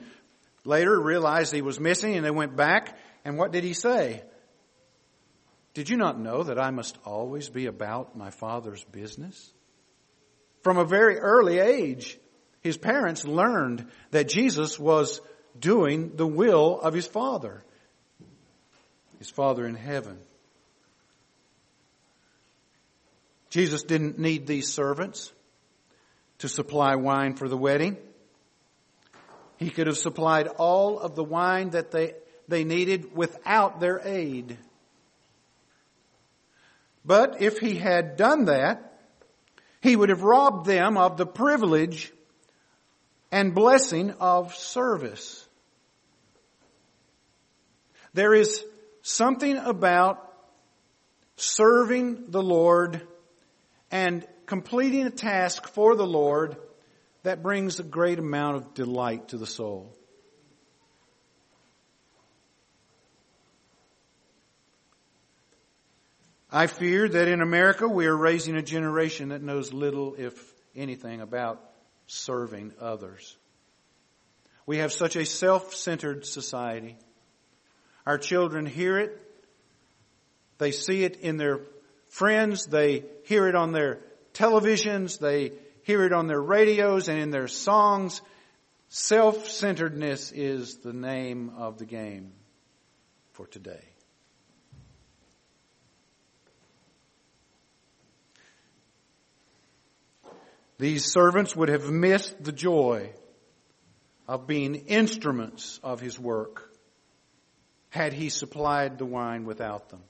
later 0.65 0.99
realized 0.99 1.53
he 1.53 1.61
was 1.61 1.79
missing 1.79 2.15
and 2.15 2.25
they 2.25 2.31
went 2.31 2.55
back. 2.55 2.97
And 3.23 3.37
what 3.37 3.51
did 3.51 3.63
he 3.63 3.73
say? 3.73 4.23
Did 5.73 5.89
you 5.89 5.97
not 5.97 6.19
know 6.19 6.43
that 6.43 6.59
I 6.59 6.71
must 6.71 6.97
always 7.05 7.49
be 7.49 7.67
about 7.67 8.17
my 8.17 8.29
father's 8.29 8.83
business? 8.85 9.51
From 10.63 10.77
a 10.77 10.85
very 10.85 11.17
early 11.17 11.59
age, 11.59 12.19
his 12.61 12.77
parents 12.77 13.25
learned 13.25 13.87
that 14.11 14.27
Jesus 14.27 14.77
was 14.77 15.21
doing 15.57 16.15
the 16.15 16.27
will 16.27 16.79
of 16.79 16.93
his 16.93 17.07
father, 17.07 17.63
his 19.17 19.29
father 19.29 19.65
in 19.65 19.75
heaven. 19.75 20.19
Jesus 23.49 23.83
didn't 23.83 24.19
need 24.19 24.45
these 24.47 24.71
servants 24.71 25.31
to 26.41 26.49
supply 26.49 26.95
wine 26.95 27.35
for 27.35 27.47
the 27.47 27.57
wedding. 27.57 27.97
He 29.57 29.69
could 29.69 29.85
have 29.87 29.97
supplied 29.97 30.47
all 30.47 30.99
of 30.99 31.15
the 31.15 31.23
wine 31.23 31.71
that 31.71 31.91
they, 31.91 32.15
they 32.47 32.63
needed 32.63 33.15
without 33.15 33.79
their 33.79 34.01
aid. 34.03 34.57
But 37.05 37.41
if 37.41 37.59
he 37.59 37.75
had 37.75 38.17
done 38.17 38.45
that, 38.45 38.99
he 39.81 39.95
would 39.95 40.09
have 40.09 40.23
robbed 40.23 40.65
them 40.65 40.97
of 40.97 41.17
the 41.17 41.27
privilege 41.27 42.11
and 43.31 43.53
blessing 43.53 44.11
of 44.19 44.55
service. 44.55 45.47
There 48.13 48.33
is 48.33 48.63
something 49.03 49.57
about 49.57 50.27
serving 51.35 52.31
the 52.31 52.41
Lord 52.41 53.07
and 53.91 54.25
completing 54.51 55.05
a 55.05 55.09
task 55.09 55.69
for 55.69 55.95
the 55.95 56.05
Lord 56.05 56.57
that 57.23 57.41
brings 57.41 57.79
a 57.79 57.83
great 57.83 58.19
amount 58.19 58.57
of 58.57 58.73
delight 58.73 59.29
to 59.29 59.37
the 59.37 59.47
soul. 59.47 59.95
I 66.51 66.67
fear 66.67 67.07
that 67.07 67.29
in 67.29 67.41
America 67.41 67.87
we 67.87 68.07
are 68.07 68.17
raising 68.17 68.57
a 68.57 68.61
generation 68.61 69.29
that 69.29 69.41
knows 69.41 69.71
little, 69.71 70.15
if 70.17 70.35
anything, 70.75 71.21
about 71.21 71.63
serving 72.07 72.73
others. 72.77 73.37
We 74.65 74.79
have 74.79 74.91
such 74.91 75.15
a 75.15 75.25
self-centered 75.25 76.25
society. 76.25 76.97
Our 78.05 78.17
children 78.17 78.65
hear 78.65 78.97
it. 78.99 79.17
They 80.57 80.73
see 80.73 81.05
it 81.05 81.21
in 81.21 81.37
their 81.37 81.61
friends. 82.09 82.65
They 82.65 83.05
hear 83.23 83.47
it 83.47 83.55
on 83.55 83.71
their 83.71 84.01
televisions, 84.33 85.19
they 85.19 85.53
hear 85.83 86.05
it 86.05 86.13
on 86.13 86.27
their 86.27 86.41
radios 86.41 87.07
and 87.07 87.19
in 87.19 87.31
their 87.31 87.47
songs. 87.47 88.21
Self-centeredness 88.89 90.31
is 90.31 90.77
the 90.77 90.93
name 90.93 91.51
of 91.57 91.77
the 91.77 91.85
game 91.85 92.33
for 93.33 93.47
today. 93.47 93.83
These 100.77 101.11
servants 101.11 101.55
would 101.55 101.69
have 101.69 101.91
missed 101.91 102.43
the 102.43 102.51
joy 102.51 103.13
of 104.27 104.47
being 104.47 104.73
instruments 104.73 105.79
of 105.83 106.01
his 106.01 106.17
work 106.17 106.73
had 107.89 108.13
he 108.13 108.29
supplied 108.29 108.97
the 108.97 109.05
wine 109.05 109.45
without 109.45 109.89
them. 109.89 110.01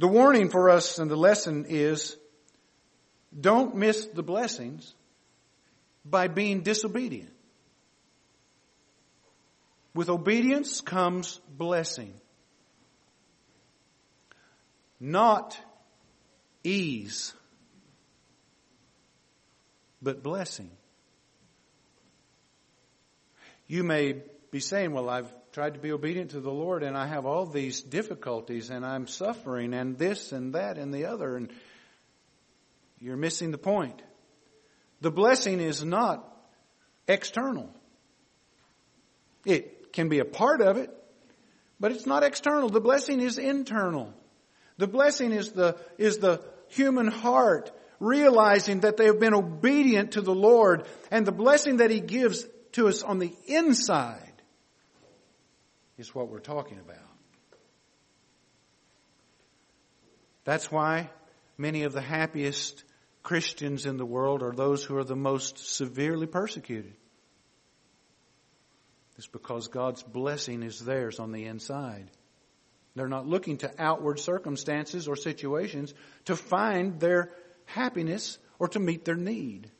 The 0.00 0.08
warning 0.08 0.48
for 0.48 0.70
us 0.70 0.98
and 0.98 1.10
the 1.10 1.16
lesson 1.16 1.66
is 1.68 2.16
don't 3.38 3.74
miss 3.74 4.06
the 4.06 4.22
blessings 4.22 4.94
by 6.06 6.26
being 6.26 6.62
disobedient. 6.62 7.28
With 9.94 10.08
obedience 10.08 10.80
comes 10.80 11.38
blessing. 11.50 12.14
Not 14.98 15.58
ease, 16.64 17.34
but 20.00 20.22
blessing. 20.22 20.70
You 23.66 23.84
may 23.84 24.22
be 24.50 24.60
saying, 24.60 24.92
well, 24.92 25.08
I've 25.08 25.30
tried 25.52 25.74
to 25.74 25.80
be 25.80 25.92
obedient 25.92 26.32
to 26.32 26.40
the 26.40 26.50
Lord 26.50 26.82
and 26.82 26.96
I 26.96 27.06
have 27.06 27.26
all 27.26 27.46
these 27.46 27.80
difficulties 27.82 28.70
and 28.70 28.84
I'm 28.84 29.06
suffering 29.06 29.74
and 29.74 29.98
this 29.98 30.32
and 30.32 30.54
that 30.54 30.78
and 30.78 30.92
the 30.92 31.06
other 31.06 31.36
and 31.36 31.52
you're 33.00 33.16
missing 33.16 33.50
the 33.50 33.58
point. 33.58 34.02
The 35.00 35.10
blessing 35.10 35.60
is 35.60 35.84
not 35.84 36.26
external. 37.08 37.70
It 39.44 39.92
can 39.92 40.08
be 40.08 40.18
a 40.18 40.24
part 40.24 40.60
of 40.60 40.76
it, 40.76 40.90
but 41.78 41.92
it's 41.92 42.06
not 42.06 42.22
external. 42.22 42.68
The 42.68 42.80
blessing 42.80 43.20
is 43.20 43.38
internal. 43.38 44.12
The 44.76 44.86
blessing 44.86 45.32
is 45.32 45.52
the, 45.52 45.78
is 45.96 46.18
the 46.18 46.44
human 46.68 47.06
heart 47.06 47.70
realizing 47.98 48.80
that 48.80 48.96
they 48.96 49.06
have 49.06 49.20
been 49.20 49.34
obedient 49.34 50.12
to 50.12 50.20
the 50.20 50.34
Lord 50.34 50.86
and 51.10 51.26
the 51.26 51.32
blessing 51.32 51.78
that 51.78 51.90
He 51.90 52.00
gives 52.00 52.46
to 52.72 52.88
us 52.88 53.02
on 53.02 53.18
the 53.18 53.32
inside 53.46 54.29
is 56.00 56.14
what 56.14 56.28
we're 56.28 56.40
talking 56.40 56.78
about. 56.78 56.96
That's 60.44 60.72
why 60.72 61.10
many 61.58 61.82
of 61.82 61.92
the 61.92 62.00
happiest 62.00 62.82
Christians 63.22 63.84
in 63.84 63.98
the 63.98 64.06
world 64.06 64.42
are 64.42 64.52
those 64.52 64.82
who 64.82 64.96
are 64.96 65.04
the 65.04 65.14
most 65.14 65.76
severely 65.76 66.26
persecuted. 66.26 66.94
It's 69.18 69.26
because 69.26 69.68
God's 69.68 70.02
blessing 70.02 70.62
is 70.62 70.80
theirs 70.80 71.20
on 71.20 71.32
the 71.32 71.44
inside. 71.44 72.10
They're 72.96 73.06
not 73.06 73.26
looking 73.26 73.58
to 73.58 73.70
outward 73.78 74.18
circumstances 74.18 75.06
or 75.06 75.16
situations 75.16 75.92
to 76.24 76.34
find 76.34 76.98
their 76.98 77.30
happiness 77.66 78.38
or 78.58 78.68
to 78.68 78.80
meet 78.80 79.04
their 79.04 79.16
need. 79.16 79.70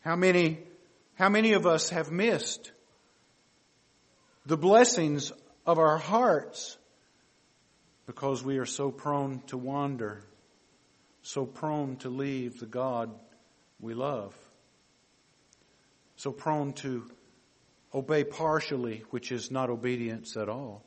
How 0.00 0.16
many, 0.16 0.58
how 1.18 1.28
many 1.28 1.54
of 1.54 1.66
us 1.66 1.90
have 1.90 2.12
missed 2.12 2.70
the 4.46 4.56
blessings 4.56 5.32
of 5.66 5.80
our 5.80 5.98
hearts 5.98 6.78
because 8.06 8.44
we 8.44 8.58
are 8.58 8.66
so 8.66 8.92
prone 8.92 9.42
to 9.48 9.58
wander, 9.58 10.22
so 11.22 11.44
prone 11.44 11.96
to 11.96 12.08
leave 12.08 12.60
the 12.60 12.66
God 12.66 13.10
we 13.80 13.94
love, 13.94 14.32
so 16.14 16.30
prone 16.30 16.72
to 16.74 17.10
obey 17.92 18.22
partially, 18.22 19.02
which 19.10 19.32
is 19.32 19.50
not 19.50 19.70
obedience 19.70 20.36
at 20.36 20.48
all. 20.48 20.84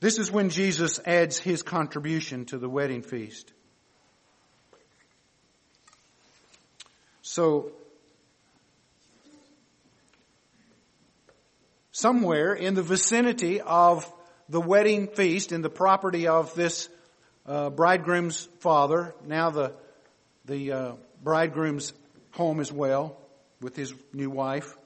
This 0.00 0.18
is 0.18 0.30
when 0.30 0.50
Jesus 0.50 1.00
adds 1.06 1.38
his 1.38 1.62
contribution 1.62 2.44
to 2.46 2.58
the 2.58 2.68
wedding 2.68 3.00
feast. 3.00 3.54
So, 7.38 7.70
somewhere 11.92 12.52
in 12.52 12.74
the 12.74 12.82
vicinity 12.82 13.60
of 13.60 14.12
the 14.48 14.60
wedding 14.60 15.06
feast, 15.06 15.52
in 15.52 15.62
the 15.62 15.70
property 15.70 16.26
of 16.26 16.52
this 16.56 16.88
uh, 17.46 17.70
bridegroom's 17.70 18.48
father, 18.58 19.14
now 19.24 19.50
the 19.50 19.72
the 20.46 20.72
uh, 20.72 20.92
bridegroom's 21.22 21.92
home 22.32 22.58
as 22.58 22.72
well 22.72 23.16
with 23.60 23.76
his 23.76 23.94
new 24.12 24.30
wife. 24.30 24.76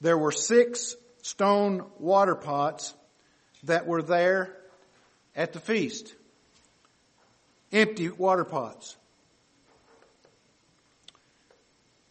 There 0.00 0.16
were 0.16 0.30
six 0.30 0.94
stone 1.22 1.84
water 1.98 2.36
pots 2.36 2.94
that 3.64 3.84
were 3.84 4.02
there 4.02 4.56
at 5.34 5.54
the 5.54 5.58
feast. 5.58 6.14
Empty 7.72 8.10
water 8.10 8.44
pots. 8.44 8.96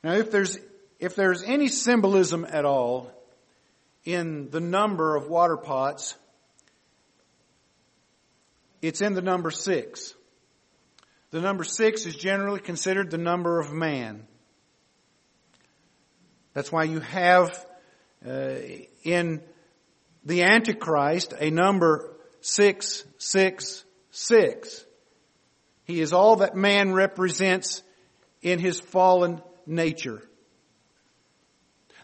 Now, 0.08 0.14
if 0.14 0.32
there's, 0.32 0.58
if 1.00 1.18
there's 1.18 1.44
any 1.44 1.68
symbolism 1.68 2.48
at 2.50 2.64
all 2.64 3.12
in 4.06 4.50
the 4.52 4.62
number 4.62 5.18
of 5.18 5.28
water 5.28 5.58
pots, 5.58 6.16
it's 8.82 9.02
in 9.02 9.16
the 9.16 9.22
number 9.22 9.52
six. 9.52 10.14
The 11.32 11.42
number 11.42 11.66
six 11.66 12.06
is 12.06 12.16
generally 12.16 12.62
considered 12.62 13.12
the 13.12 13.18
number 13.18 13.60
of 13.60 13.74
man. 13.74 14.26
That's 16.54 16.72
why 16.72 16.86
you 16.86 17.02
have 17.02 17.66
uh, 18.26 18.60
in 19.04 19.42
the 20.24 20.44
Antichrist 20.44 21.34
a 21.38 21.50
number 21.50 22.16
six, 22.40 23.04
six, 23.18 23.84
six. 24.12 24.86
He 25.84 26.00
is 26.00 26.14
all 26.14 26.38
that 26.38 26.56
man 26.56 26.94
represents 26.94 27.84
in 28.42 28.60
his 28.60 28.80
fallen 28.80 29.42
nature. 29.68 30.22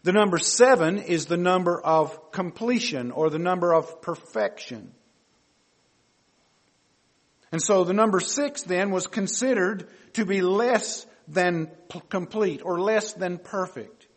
The 0.03 0.11
number 0.11 0.37
seven 0.37 0.97
is 0.97 1.25
the 1.25 1.37
number 1.37 1.79
of 1.79 2.31
completion 2.31 3.11
or 3.11 3.29
the 3.29 3.39
number 3.39 3.73
of 3.73 4.01
perfection. 4.01 4.93
And 7.51 7.61
so 7.61 7.83
the 7.83 7.93
number 7.93 8.19
six 8.19 8.63
then 8.63 8.91
was 8.91 9.07
considered 9.07 9.87
to 10.13 10.25
be 10.25 10.41
less 10.41 11.05
than 11.27 11.71
complete 12.09 12.61
or 12.65 12.81
less 12.81 13.13
than 13.13 13.37
perfect. 13.37 14.07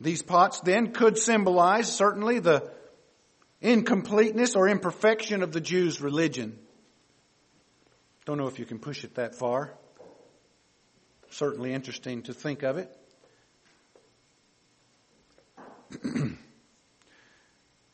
These 0.00 0.22
pots 0.22 0.60
then 0.60 0.92
could 0.92 1.18
symbolize 1.18 1.94
certainly 1.94 2.38
the 2.38 2.70
incompleteness 3.60 4.54
or 4.54 4.68
imperfection 4.68 5.42
of 5.42 5.52
the 5.52 5.60
Jews' 5.60 6.00
religion. 6.00 6.58
Don't 8.24 8.38
know 8.38 8.46
if 8.46 8.58
you 8.58 8.64
can 8.64 8.78
push 8.78 9.04
it 9.04 9.16
that 9.16 9.34
far 9.34 9.74
certainly 11.30 11.72
interesting 11.72 12.22
to 12.22 12.34
think 12.34 12.62
of 12.62 12.78
it. 12.78 12.90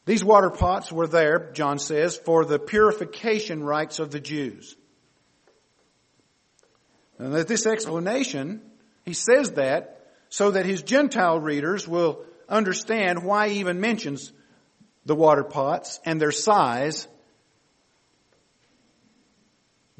These 0.07 0.25
water 0.25 0.51
pots 0.51 0.91
were 0.91 1.07
there, 1.07 1.53
John 1.53 1.79
says, 1.79 2.17
for 2.17 2.45
the 2.45 2.59
purification 2.59 3.63
rites 3.63 3.99
of 3.99 4.11
the 4.11 4.21
Jews. 4.21 4.75
And 7.19 7.35
that 7.35 7.49
this 7.49 7.67
explanation, 7.67 8.63
he 9.05 9.13
says 9.13 9.53
that 9.53 10.01
so 10.31 10.53
that 10.53 10.65
his 10.65 10.83
Gentile 10.83 11.39
readers 11.39 11.87
will 11.87 12.25
understand 12.49 13.23
why 13.23 13.51
he 13.51 13.61
even 13.61 13.81
mentions 13.81 14.33
the 15.05 15.15
water 15.15 15.45
pots 15.45 16.01
and 16.05 16.21
their 16.21 16.33
size 16.33 17.07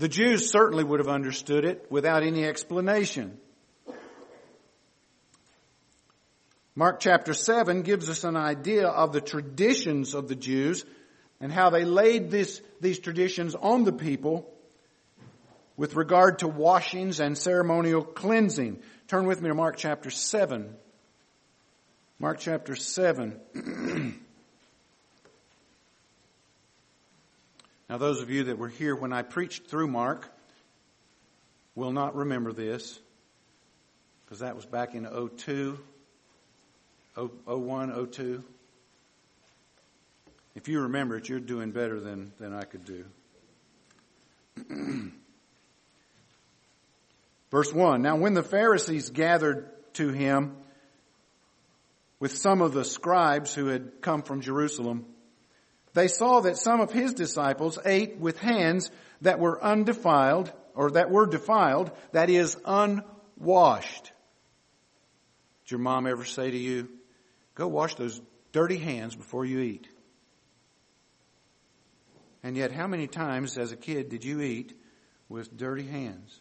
the 0.01 0.09
Jews 0.09 0.51
certainly 0.51 0.83
would 0.83 0.99
have 0.99 1.11
understood 1.11 1.67
it 1.67 1.87
without 1.91 2.23
any 2.23 2.47
explanation. 2.47 3.37
Mark 6.75 7.01
chapter 7.01 7.35
7 7.35 7.83
gives 7.83 8.09
us 8.09 8.25
an 8.25 8.35
idea 8.35 8.89
of 8.89 9.13
the 9.13 9.21
traditions 9.21 10.15
of 10.15 10.27
the 10.27 10.35
Jews 10.35 10.87
and 11.39 11.53
how 11.53 11.69
they 11.69 11.85
laid 11.85 12.31
this, 12.31 12.63
these 12.81 12.99
traditions 12.99 13.55
on 13.55 13.85
the 13.85 13.93
people 13.93 14.51
with 15.77 15.95
regard 15.97 16.39
to 16.39 16.49
washings 16.49 17.21
and 17.21 17.37
ceremonial 17.37 18.03
cleansing. 18.03 18.79
Turn 19.07 19.27
with 19.27 19.43
me 19.43 19.51
to 19.51 19.55
Mark 19.55 19.77
chapter 19.77 20.09
7. 20.09 20.75
Mark 22.19 22.39
chapter 22.39 22.75
7. 22.75 24.19
Now, 27.91 27.99
those 27.99 28.23
of 28.23 28.31
you 28.31 28.45
that 28.45 28.57
were 28.57 28.69
here 28.69 28.95
when 28.95 29.13
I 29.13 29.23
preached 29.23 29.67
through 29.67 29.89
Mark 29.89 30.33
will 31.75 31.91
not 31.91 32.15
remember 32.15 32.53
this 32.53 32.97
because 34.25 34.39
that 34.39 34.55
was 34.55 34.65
back 34.65 34.95
in 34.95 35.09
02, 35.37 35.77
01, 37.17 38.07
02. 38.13 38.45
If 40.55 40.69
you 40.69 40.83
remember 40.83 41.17
it, 41.17 41.29
you're 41.29 41.41
doing 41.41 41.73
better 41.73 41.99
than, 41.99 42.31
than 42.39 42.55
I 42.55 42.63
could 42.63 42.85
do. 42.85 43.05
Verse 47.51 47.73
1 47.73 48.03
Now, 48.03 48.15
when 48.15 48.35
the 48.35 48.45
Pharisees 48.45 49.11
gathered 49.11 49.69
to 49.95 50.11
him 50.11 50.55
with 52.21 52.37
some 52.37 52.63
of 52.63 52.73
the 52.73 52.85
scribes 52.85 53.53
who 53.53 53.67
had 53.67 54.01
come 54.01 54.23
from 54.23 54.43
Jerusalem, 54.43 55.07
they 55.93 56.09
saw 56.09 56.41
that 56.41 56.57
some 56.57 56.81
of 56.81 56.93
his 56.93 57.15
disciples 57.15 57.79
ate 57.85 58.19
with 58.19 58.39
hands 58.39 58.91
that 59.23 59.39
were 59.39 59.63
undefiled, 59.63 60.53
or 60.75 60.93
that 60.93 61.11
were 61.11 61.27
defiled, 61.27 61.91
that 62.13 62.31
is, 62.31 62.57
unwashed. 62.65 64.13
Did 65.65 65.73
your 65.73 65.81
mom 65.81 66.07
ever 66.07 66.25
say 66.25 66.51
to 66.51 66.57
you, 66.57 66.89
go 67.55 67.69
wash 67.69 67.97
those 67.97 68.21
dirty 68.53 68.79
hands 68.79 69.15
before 69.15 69.45
you 69.45 69.61
eat? 69.61 69.89
And 72.43 72.57
yet, 72.57 72.73
how 72.73 72.87
many 72.87 73.07
times 73.07 73.59
as 73.59 73.73
a 73.73 73.77
kid 73.77 74.09
did 74.09 74.25
you 74.25 74.41
eat 74.41 74.73
with 75.29 75.55
dirty 75.57 75.87
hands? 75.87 76.41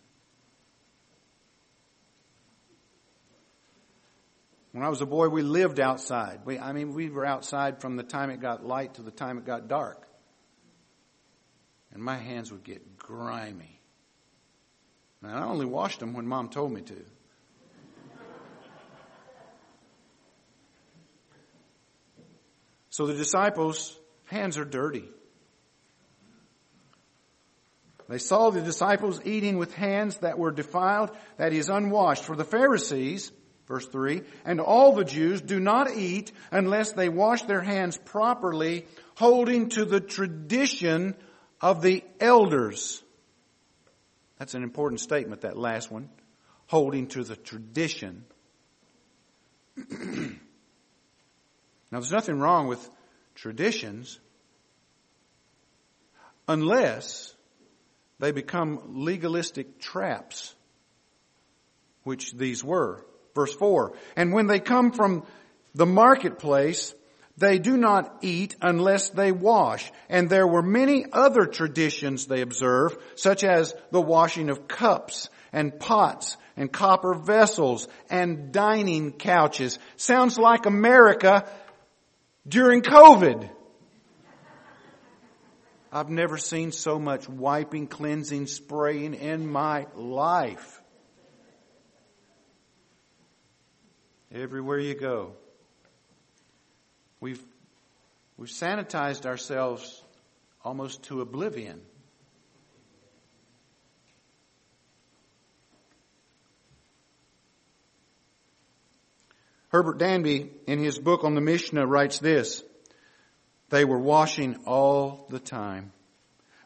When 4.71 4.83
I 4.83 4.89
was 4.89 5.01
a 5.01 5.05
boy, 5.05 5.29
we 5.29 5.41
lived 5.41 5.79
outside. 5.79 6.41
We, 6.45 6.59
I 6.59 6.73
mean, 6.73 6.93
we 6.93 7.09
were 7.09 7.25
outside 7.25 7.81
from 7.81 7.95
the 7.95 8.03
time 8.03 8.29
it 8.29 8.39
got 8.39 8.63
light 8.65 8.95
to 8.95 9.01
the 9.01 9.11
time 9.11 9.37
it 9.37 9.45
got 9.45 9.67
dark. 9.67 10.07
And 11.91 12.03
my 12.03 12.17
hands 12.17 12.51
would 12.51 12.63
get 12.63 12.97
grimy. 12.97 13.81
And 15.23 15.31
I 15.31 15.45
only 15.45 15.65
washed 15.65 15.99
them 15.99 16.13
when 16.13 16.27
mom 16.27 16.49
told 16.49 16.71
me 16.71 16.81
to. 16.81 17.05
So 22.91 23.07
the 23.07 23.13
disciples' 23.13 23.97
hands 24.25 24.57
are 24.57 24.65
dirty. 24.65 25.05
They 28.09 28.17
saw 28.17 28.49
the 28.49 28.61
disciples 28.61 29.21
eating 29.23 29.57
with 29.57 29.73
hands 29.73 30.17
that 30.17 30.37
were 30.39 30.51
defiled, 30.51 31.11
that 31.37 31.53
is 31.53 31.69
unwashed. 31.69 32.23
For 32.23 32.35
the 32.35 32.43
Pharisees, 32.43 33.31
Verse 33.69 33.87
3, 33.87 34.23
and 34.45 34.59
all 34.59 34.93
the 34.93 35.05
Jews 35.05 35.41
do 35.41 35.59
not 35.59 35.95
eat 35.95 36.31
unless 36.51 36.93
they 36.93 37.07
wash 37.07 37.43
their 37.43 37.61
hands 37.61 37.99
properly, 38.03 38.87
holding 39.15 39.69
to 39.69 39.85
the 39.85 40.01
tradition 40.01 41.13
of 41.61 41.83
the 41.83 42.03
elders. 42.19 43.03
That's 44.39 44.55
an 44.55 44.63
important 44.63 45.01
statement, 45.01 45.41
that 45.41 45.55
last 45.55 45.91
one. 45.91 46.09
Holding 46.65 47.07
to 47.09 47.23
the 47.23 47.35
tradition. 47.35 48.25
Now, 51.91 51.97
there's 51.99 52.11
nothing 52.11 52.37
wrong 52.37 52.67
with 52.67 52.87
traditions 53.33 54.19
unless 56.47 57.33
they 58.19 58.31
become 58.31 59.03
legalistic 59.03 59.79
traps, 59.79 60.53
which 62.03 62.31
these 62.33 62.63
were. 62.63 63.03
Verse 63.35 63.53
4. 63.53 63.93
And 64.15 64.33
when 64.33 64.47
they 64.47 64.59
come 64.59 64.91
from 64.91 65.23
the 65.75 65.85
marketplace, 65.85 66.93
they 67.37 67.57
do 67.57 67.77
not 67.77 68.17
eat 68.21 68.55
unless 68.61 69.09
they 69.09 69.31
wash. 69.31 69.91
And 70.09 70.29
there 70.29 70.47
were 70.47 70.61
many 70.61 71.05
other 71.11 71.45
traditions 71.45 72.25
they 72.25 72.41
observe, 72.41 72.97
such 73.15 73.43
as 73.43 73.73
the 73.91 74.01
washing 74.01 74.49
of 74.49 74.67
cups 74.67 75.29
and 75.53 75.79
pots 75.79 76.37
and 76.57 76.71
copper 76.71 77.13
vessels 77.13 77.87
and 78.09 78.51
dining 78.51 79.13
couches. 79.13 79.79
Sounds 79.95 80.37
like 80.37 80.65
America 80.65 81.49
during 82.47 82.81
COVID. 82.81 83.49
I've 85.91 86.09
never 86.09 86.37
seen 86.37 86.71
so 86.71 86.99
much 86.99 87.27
wiping, 87.27 87.87
cleansing, 87.87 88.47
spraying 88.47 89.15
in 89.15 89.49
my 89.49 89.87
life. 89.95 90.78
Everywhere 94.31 94.77
you 94.77 94.93
go. 94.93 95.33
We've, 97.19 97.41
we've 98.37 98.49
sanitized 98.49 99.25
ourselves 99.25 100.03
almost 100.63 101.03
to 101.03 101.21
oblivion. 101.21 101.81
Herbert 109.69 109.97
Danby, 109.97 110.51
in 110.67 110.79
his 110.79 110.99
book 110.99 111.23
on 111.23 111.33
the 111.33 111.41
Mishnah, 111.41 111.85
writes 111.85 112.19
this 112.19 112.63
They 113.69 113.83
were 113.83 113.99
washing 113.99 114.57
all 114.65 115.27
the 115.29 115.39
time. 115.39 115.91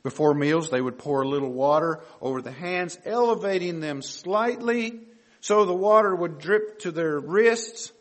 Before 0.04 0.34
meals, 0.34 0.70
they 0.70 0.82
would 0.82 0.98
pour 0.98 1.22
a 1.22 1.28
little 1.28 1.52
water 1.52 2.02
over 2.22 2.42
the 2.42 2.52
hands, 2.52 2.98
elevating 3.06 3.80
them 3.80 4.02
slightly 4.02 5.00
so 5.44 5.66
the 5.66 5.74
water 5.74 6.16
would 6.16 6.40
drip 6.40 6.80
to 6.80 6.92
their 6.94 7.20
wrists, 7.20 7.92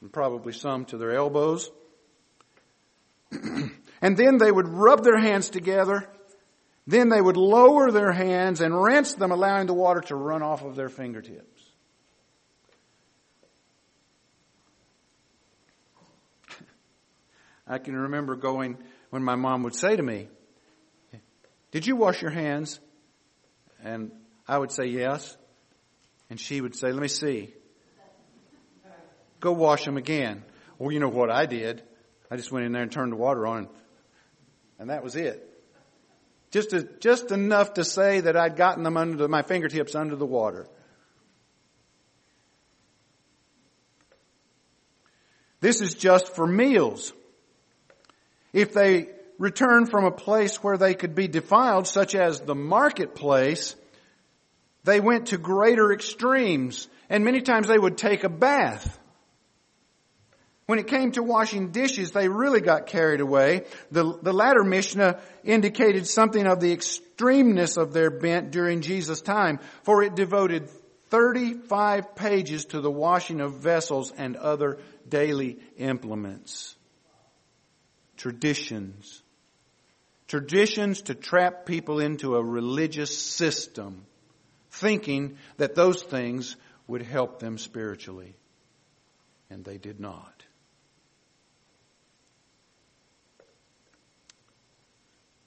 and 0.00 0.12
probably 0.12 0.52
some 0.52 0.84
to 0.84 0.96
their 0.96 1.16
elbows. 1.16 1.68
and 3.32 4.16
then 4.16 4.38
they 4.38 4.52
would 4.52 4.68
rub 4.68 5.02
their 5.02 5.18
hands 5.18 5.50
together. 5.50 6.08
Then 6.86 7.08
they 7.08 7.20
would 7.20 7.36
lower 7.36 7.90
their 7.90 8.12
hands 8.12 8.60
and 8.60 8.80
rinse 8.80 9.14
them, 9.14 9.32
allowing 9.32 9.66
the 9.66 9.74
water 9.74 10.00
to 10.02 10.14
run 10.14 10.44
off 10.44 10.62
of 10.62 10.76
their 10.76 10.88
fingertips. 10.88 11.60
I 17.66 17.78
can 17.78 17.96
remember 17.96 18.36
going 18.36 18.78
when 19.10 19.24
my 19.24 19.34
mom 19.34 19.64
would 19.64 19.74
say 19.74 19.96
to 19.96 20.02
me, 20.04 20.28
Did 21.72 21.84
you 21.84 21.96
wash 21.96 22.22
your 22.22 22.30
hands? 22.30 22.78
And 23.82 24.12
I 24.46 24.56
would 24.56 24.70
say 24.70 24.86
yes. 24.86 25.36
And 26.30 26.40
she 26.40 26.60
would 26.60 26.74
say, 26.74 26.92
Let 26.92 27.02
me 27.02 27.08
see. 27.08 27.54
Go 29.40 29.52
wash 29.52 29.84
them 29.84 29.96
again. 29.96 30.42
Well, 30.78 30.92
you 30.92 31.00
know 31.00 31.08
what 31.08 31.30
I 31.30 31.46
did? 31.46 31.82
I 32.30 32.36
just 32.36 32.50
went 32.50 32.66
in 32.66 32.72
there 32.72 32.82
and 32.82 32.90
turned 32.90 33.12
the 33.12 33.16
water 33.16 33.46
on, 33.46 33.68
and 34.78 34.90
that 34.90 35.04
was 35.04 35.14
it. 35.14 35.42
Just, 36.50 36.74
just 37.00 37.30
enough 37.32 37.74
to 37.74 37.84
say 37.84 38.20
that 38.20 38.36
I'd 38.36 38.56
gotten 38.56 38.82
them 38.82 38.96
under 38.96 39.16
the, 39.16 39.28
my 39.28 39.42
fingertips 39.42 39.94
under 39.94 40.16
the 40.16 40.26
water. 40.26 40.66
This 45.60 45.80
is 45.80 45.94
just 45.94 46.34
for 46.34 46.46
meals. 46.46 47.12
If 48.52 48.72
they 48.72 49.08
return 49.38 49.86
from 49.86 50.04
a 50.04 50.10
place 50.10 50.62
where 50.62 50.78
they 50.78 50.94
could 50.94 51.14
be 51.14 51.28
defiled, 51.28 51.86
such 51.86 52.14
as 52.14 52.40
the 52.40 52.54
marketplace, 52.54 53.74
they 54.86 55.00
went 55.00 55.26
to 55.26 55.36
greater 55.36 55.92
extremes, 55.92 56.88
and 57.10 57.24
many 57.24 57.42
times 57.42 57.66
they 57.66 57.78
would 57.78 57.98
take 57.98 58.22
a 58.22 58.28
bath. 58.28 58.98
When 60.66 60.78
it 60.78 60.86
came 60.86 61.10
to 61.12 61.24
washing 61.24 61.72
dishes, 61.72 62.12
they 62.12 62.28
really 62.28 62.60
got 62.60 62.86
carried 62.86 63.20
away. 63.20 63.64
The, 63.90 64.18
the 64.22 64.32
latter 64.32 64.62
Mishnah 64.62 65.20
indicated 65.44 66.06
something 66.06 66.46
of 66.46 66.60
the 66.60 66.76
extremeness 66.76 67.76
of 67.76 67.92
their 67.92 68.10
bent 68.10 68.52
during 68.52 68.80
Jesus' 68.80 69.20
time, 69.20 69.58
for 69.82 70.04
it 70.04 70.14
devoted 70.14 70.70
35 71.10 72.14
pages 72.14 72.66
to 72.66 72.80
the 72.80 72.90
washing 72.90 73.40
of 73.40 73.54
vessels 73.54 74.12
and 74.16 74.36
other 74.36 74.78
daily 75.08 75.58
implements. 75.78 76.76
Traditions. 78.16 79.22
Traditions 80.28 81.02
to 81.02 81.14
trap 81.14 81.66
people 81.66 81.98
into 82.00 82.36
a 82.36 82.44
religious 82.44 83.16
system, 83.16 84.04
thinking 84.76 85.38
that 85.56 85.74
those 85.74 86.02
things 86.02 86.56
would 86.86 87.02
help 87.02 87.38
them 87.38 87.58
spiritually. 87.58 88.34
And 89.50 89.64
they 89.64 89.78
did 89.78 90.00
not. 90.00 90.44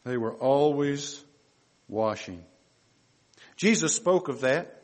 They 0.03 0.17
were 0.17 0.33
always 0.33 1.23
washing. 1.87 2.43
Jesus 3.55 3.93
spoke 3.93 4.29
of 4.29 4.41
that. 4.41 4.81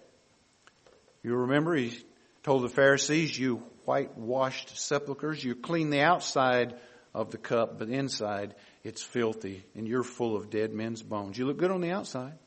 You 1.23 1.35
remember 1.35 1.75
he 1.75 1.97
told 2.43 2.63
the 2.63 2.69
Pharisees, 2.69 3.37
you 3.37 3.63
whitewashed 3.85 4.77
sepulchres, 4.77 5.43
you 5.43 5.55
clean 5.55 5.89
the 5.89 6.01
outside 6.01 6.75
of 7.13 7.31
the 7.31 7.37
cup, 7.37 7.79
but 7.79 7.89
inside 7.89 8.53
it's 8.83 9.01
filthy 9.01 9.65
and 9.75 9.87
you're 9.87 10.03
full 10.03 10.35
of 10.35 10.49
dead 10.49 10.73
men's 10.73 11.01
bones. 11.01 11.37
You 11.37 11.47
look 11.47 11.57
good 11.57 11.71
on 11.71 11.81
the 11.81 11.91
outside. 11.91 12.37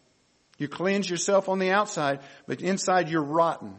You 0.59 0.68
cleanse 0.68 1.09
yourself 1.09 1.49
on 1.49 1.59
the 1.59 1.71
outside, 1.71 2.21
but 2.47 2.61
inside 2.61 3.09
you're 3.09 3.23
rotten. 3.23 3.75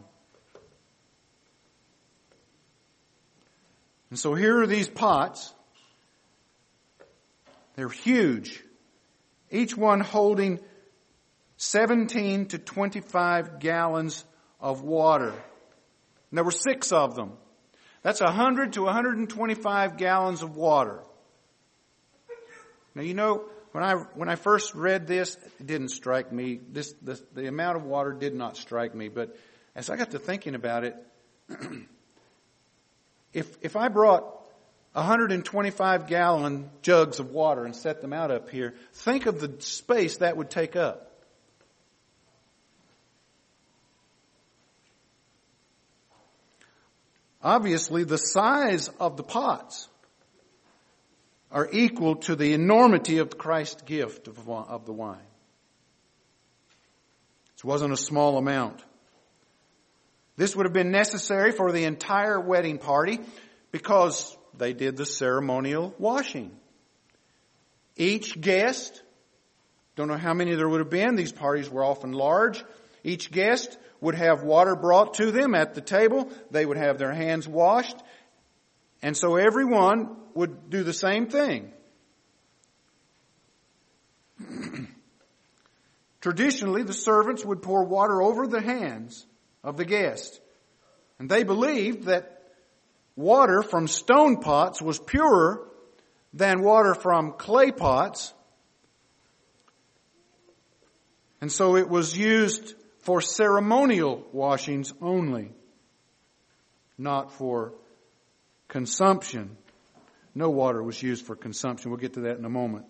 And 4.10 4.18
so 4.18 4.34
here 4.34 4.60
are 4.62 4.68
these 4.68 4.90
pots. 4.90 5.54
They're 7.76 7.90
huge 7.90 8.64
each 9.52 9.76
one 9.76 10.00
holding 10.00 10.60
17 11.58 12.48
to 12.48 12.58
25 12.58 13.60
gallons 13.60 14.24
of 14.60 14.82
water. 14.82 15.30
And 15.30 16.38
there 16.38 16.44
were 16.44 16.52
six 16.52 16.92
of 16.92 17.16
them. 17.16 17.34
That's 18.02 18.22
100 18.22 18.74
to 18.74 18.84
125 18.84 19.98
gallons 19.98 20.42
of 20.42 20.56
water. 20.56 21.00
Now 22.96 23.02
you 23.02 23.14
know, 23.14 23.46
when 23.72 23.84
I, 23.84 23.94
when 23.94 24.30
I 24.30 24.36
first 24.36 24.74
read 24.74 25.08
this, 25.08 25.38
it 25.60 25.68
didn't 25.68 25.90
strike 25.90 26.32
me. 26.32 26.60
This, 26.72 26.94
this, 27.02 27.22
the 27.34 27.48
amount 27.48 27.78
of 27.78 27.84
water 27.84 28.12
did 28.14 28.34
not 28.34 28.58
strike 28.58 28.96
me, 28.96 29.10
but 29.10 29.36
as 29.76 29.90
I 29.90 29.96
got 29.96 30.12
to 30.12 30.20
thinking 30.20 30.56
about 30.56 30.84
it, 30.84 30.96
if, 33.34 33.58
if 33.62 33.76
I 33.76 33.88
brought 33.90 34.24
125 34.94 36.08
gallon 36.08 36.70
jugs 36.82 37.20
of 37.20 37.30
water 37.30 37.66
and 37.66 37.76
set 37.76 38.02
them 38.02 38.12
out 38.12 38.32
up 38.32 38.50
here, 38.50 38.74
think 38.94 39.28
of 39.28 39.40
the 39.40 39.62
space 39.62 40.18
that 40.18 40.36
would 40.36 40.50
take 40.50 40.76
up. 40.76 41.06
Obviously, 47.42 48.04
the 48.04 48.18
size 48.18 48.90
of 49.00 49.16
the 49.16 49.24
pots 49.24 49.88
are 51.52 51.68
equal 51.72 52.18
to 52.18 52.36
the 52.36 52.54
enormity 52.54 53.18
of 53.18 53.38
Christ's 53.38 53.82
gift 53.82 54.28
of 54.28 54.86
the 54.86 54.94
wine. 54.94 55.18
This 57.56 57.64
wasn't 57.64 57.94
a 57.94 57.98
small 57.98 58.38
amount. 58.38 58.84
This 60.38 60.56
would 60.56 60.66
have 60.66 60.74
been 60.74 60.92
necessary 60.92 61.52
for 61.52 61.72
the 61.72 61.84
entire 61.84 62.40
wedding 62.40 62.78
party 62.78 63.20
because 63.72 64.38
they 64.58 64.74
did 64.74 64.96
the 64.96 65.06
ceremonial 65.06 65.94
washing. 66.00 66.52
Each 67.98 68.40
guest, 68.40 69.02
don't 69.98 70.08
know 70.08 70.18
how 70.18 70.34
many 70.34 70.56
there 70.56 70.70
would 70.70 70.80
have 70.80 70.90
been, 70.90 71.16
these 71.16 71.34
parties 71.34 71.70
were 71.70 71.84
often 71.84 72.14
large. 72.14 72.64
Each 73.04 73.30
guest 73.30 73.78
would 74.00 74.16
have 74.16 74.44
water 74.44 74.76
brought 74.76 75.16
to 75.16 75.32
them 75.32 75.54
at 75.54 75.74
the 75.74 75.82
table. 75.82 76.32
They 76.52 76.66
would 76.66 76.78
have 76.78 76.98
their 76.98 77.14
hands 77.14 77.46
washed. 77.48 77.98
And 79.02 79.16
so 79.16 79.38
everyone 79.38 80.16
would 80.34 80.70
do 80.70 80.84
the 80.84 80.94
same 80.94 81.28
thing. 81.28 81.72
Traditionally, 86.22 86.84
the 86.84 86.94
servants 86.94 87.46
would 87.46 87.62
pour 87.62 87.86
water 87.86 88.22
over 88.22 88.46
the 88.48 88.62
hands 88.62 89.26
of 89.64 89.78
the 89.78 89.86
guest. 89.86 90.42
And 91.18 91.30
they 91.30 91.44
believed 91.44 92.06
that 92.06 92.44
water 93.16 93.62
from 93.62 93.88
stone 93.88 94.38
pots 94.38 94.82
was 94.82 95.00
purer 95.00 95.66
than 96.34 96.62
water 96.62 96.94
from 96.94 97.34
clay 97.34 97.72
pots. 97.72 98.34
And 101.42 101.52
so 101.52 101.76
it 101.78 101.90
was 101.90 102.18
used 102.18 102.76
for 103.00 103.22
ceremonial 103.22 104.26
washings 104.34 104.94
only, 105.02 105.52
not 106.98 107.32
for 107.32 107.74
consumption. 108.70 109.58
No 110.34 110.50
water 110.50 110.82
was 110.82 111.02
used 111.04 111.26
for 111.26 111.36
consumption. 111.36 111.92
We'll 111.92 112.00
get 112.00 112.14
to 112.14 112.22
that 112.22 112.38
in 112.38 112.46
a 112.46 112.50
moment. 112.50 112.86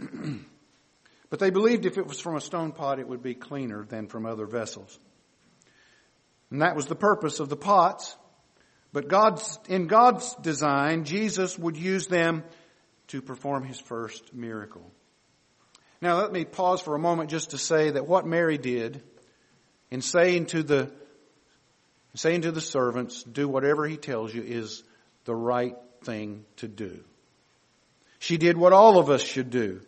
but 1.30 1.38
they 1.38 1.50
believed 1.50 1.86
if 1.86 1.96
it 1.98 2.06
was 2.06 2.18
from 2.18 2.34
a 2.34 2.40
stone 2.40 2.72
pot, 2.72 2.98
it 2.98 3.06
would 3.06 3.22
be 3.22 3.34
cleaner 3.34 3.84
than 3.84 4.08
from 4.08 4.26
other 4.26 4.46
vessels. 4.46 4.98
And 6.50 6.62
that 6.62 6.74
was 6.74 6.86
the 6.86 6.96
purpose 6.96 7.38
of 7.38 7.48
the 7.48 7.56
pots. 7.56 8.16
But 8.92 9.08
God's, 9.08 9.58
in 9.68 9.86
God's 9.86 10.34
design, 10.36 11.04
Jesus 11.04 11.58
would 11.58 11.76
use 11.76 12.06
them 12.06 12.44
to 13.08 13.20
perform 13.20 13.64
his 13.64 13.78
first 13.78 14.34
miracle. 14.34 14.90
Now 16.00 16.18
let 16.18 16.32
me 16.32 16.44
pause 16.44 16.80
for 16.80 16.94
a 16.94 16.98
moment 16.98 17.30
just 17.30 17.50
to 17.50 17.58
say 17.58 17.90
that 17.90 18.06
what 18.06 18.26
Mary 18.26 18.58
did 18.58 19.02
in 19.90 20.00
saying 20.00 20.46
to 20.46 20.62
the, 20.62 20.92
saying 22.14 22.42
to 22.42 22.52
the 22.52 22.60
servants, 22.60 23.22
do 23.24 23.48
whatever 23.48 23.86
he 23.86 23.96
tells 23.96 24.34
you 24.34 24.42
is 24.42 24.82
the 25.24 25.34
right 25.34 25.76
thing 26.02 26.44
to 26.56 26.68
do. 26.68 27.02
She 28.18 28.36
did 28.36 28.56
what 28.56 28.72
all 28.72 28.98
of 28.98 29.10
us 29.10 29.22
should 29.22 29.50
do. 29.50 29.80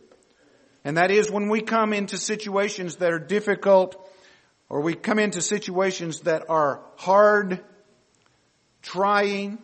And 0.84 0.98
that 0.98 1.10
is 1.10 1.30
when 1.30 1.48
we 1.48 1.62
come 1.62 1.92
into 1.92 2.16
situations 2.16 2.96
that 2.96 3.12
are 3.12 3.18
difficult 3.18 3.96
or 4.68 4.80
we 4.80 4.94
come 4.94 5.18
into 5.18 5.40
situations 5.40 6.20
that 6.20 6.44
are 6.48 6.82
hard, 6.96 7.64
trying, 8.82 9.58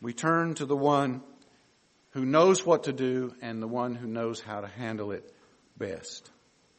we 0.00 0.12
turn 0.12 0.54
to 0.54 0.66
the 0.66 0.76
one 0.76 1.22
who 2.10 2.24
knows 2.24 2.64
what 2.64 2.84
to 2.84 2.92
do 2.92 3.34
and 3.42 3.62
the 3.62 3.68
one 3.68 3.94
who 3.94 4.06
knows 4.06 4.40
how 4.40 4.60
to 4.60 4.68
handle 4.68 5.12
it 5.12 5.30
best. 5.76 6.30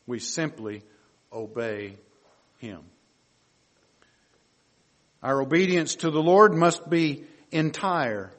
We 0.05 0.19
simply 0.19 0.83
obey 1.31 1.97
him. 2.59 2.81
Our 5.28 5.41
obedience 5.41 5.95
to 5.95 6.09
the 6.09 6.23
Lord 6.23 6.53
must 6.53 6.89
be 6.89 7.25
entire. 7.51 8.32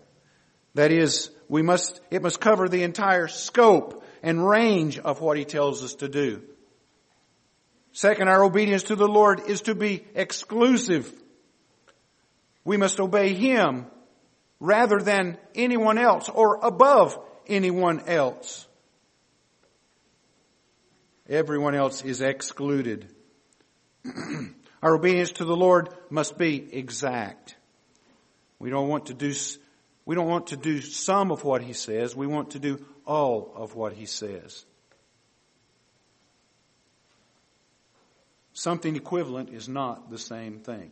That 0.73 0.91
is, 0.91 1.31
we 1.47 1.61
must, 1.61 2.01
it 2.11 2.23
must 2.23 2.41
cover 2.41 2.67
the 2.67 2.83
entire 2.83 3.29
scope 3.29 4.03
and 4.23 4.49
range 4.49 4.99
of 4.99 5.21
what 5.21 5.37
he 5.37 5.45
tells 5.45 5.85
us 5.85 5.97
to 5.97 6.09
do. 6.09 6.41
Second, 7.93 8.29
our 8.29 8.43
obedience 8.43 8.85
to 8.85 8.97
the 8.97 9.07
Lord 9.07 9.41
is 9.49 9.61
to 9.63 9.75
be 9.75 10.03
exclusive. 10.15 11.13
We 12.65 12.79
must 12.79 13.01
obey 13.01 13.35
him 13.35 13.85
rather 14.59 14.97
than 14.99 15.37
anyone 15.55 15.99
else 15.99 16.31
or 16.31 16.59
above 16.63 17.19
anyone 17.47 18.01
else. 18.07 18.67
Everyone 21.29 21.75
else 21.75 22.03
is 22.03 22.23
excluded. 22.23 23.15
Our 24.83 24.95
obedience 24.95 25.33
to 25.33 25.45
the 25.45 25.57
Lord 25.57 25.89
must 26.11 26.39
be 26.39 26.73
exact. 26.73 27.57
We 28.59 28.71
don't 28.71 28.89
want 28.89 29.07
to 29.07 29.15
do, 29.15 29.33
we 30.05 30.15
don't 30.15 30.29
want 30.29 30.49
to 30.49 30.57
do 30.57 30.81
some 30.81 31.31
of 31.31 31.45
what 31.45 31.63
He 31.63 31.73
says. 31.73 32.15
We 32.15 32.27
want 32.27 32.51
to 32.51 32.59
do 32.59 32.85
all 33.05 33.53
of 33.55 33.75
what 33.75 33.93
He 33.93 34.07
says. 34.07 34.65
Something 38.53 38.97
equivalent 38.97 39.51
is 39.51 39.69
not 39.69 40.11
the 40.11 40.19
same 40.19 40.59
thing. 40.59 40.91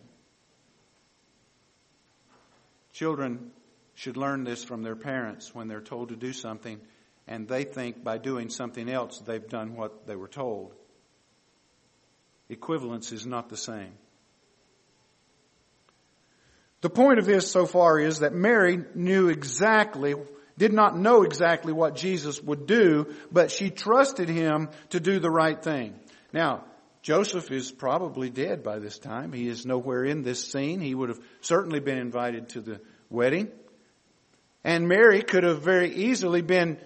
Children 2.93 3.51
should 3.95 4.17
learn 4.17 4.45
this 4.45 4.63
from 4.63 4.83
their 4.83 4.95
parents 4.95 5.55
when 5.55 5.69
they're 5.69 5.81
told 5.81 6.11
to 6.11 6.17
do 6.17 6.33
something 6.33 6.81
and 7.27 7.49
they 7.49 7.65
think 7.65 8.05
by 8.05 8.19
doing 8.19 8.51
something 8.51 8.89
else 8.89 9.19
they've 9.19 9.49
done 9.49 9.75
what 9.75 10.07
they 10.07 10.17
were 10.17 10.29
told. 10.29 10.75
Equivalence 12.49 13.13
is 13.13 13.27
not 13.27 13.49
the 13.49 13.57
same. 13.57 13.93
The 16.81 16.91
point 16.91 17.19
of 17.19 17.27
this 17.27 17.51
so 17.51 17.67
far 17.67 17.99
is 17.99 18.21
that 18.21 18.33
Mary 18.33 18.79
knew 18.95 19.29
exactly, 19.29 20.15
did 20.57 20.73
not 20.73 20.97
know 20.97 21.23
exactly 21.23 21.73
what 21.73 21.97
Jesus 21.97 22.41
would 22.43 22.67
do, 22.67 23.13
but 23.33 23.51
she 23.51 23.71
trusted 23.71 24.29
him 24.29 24.69
to 24.91 25.01
do 25.01 25.19
the 25.19 25.31
right 25.31 25.61
thing. 25.61 25.99
Now, 26.33 26.65
Joseph 27.03 27.51
is 27.51 27.71
probably 27.73 28.31
dead 28.31 28.63
by 28.63 28.79
this 28.79 28.99
time. 28.99 29.33
He 29.33 29.49
is 29.49 29.65
nowhere 29.65 30.05
in 30.05 30.23
this 30.23 30.45
scene. 30.45 30.81
He 30.81 30.95
would 30.95 31.09
have 31.09 31.21
certainly 31.41 31.81
been 31.81 31.99
invited 31.99 32.51
to 32.51 32.61
the 32.61 32.81
wedding. 33.11 33.49
And 34.65 34.89
Mary 34.89 35.23
could 35.23 35.45
have 35.45 35.63
very 35.63 35.95
easily 35.95 36.43
been 36.43 36.79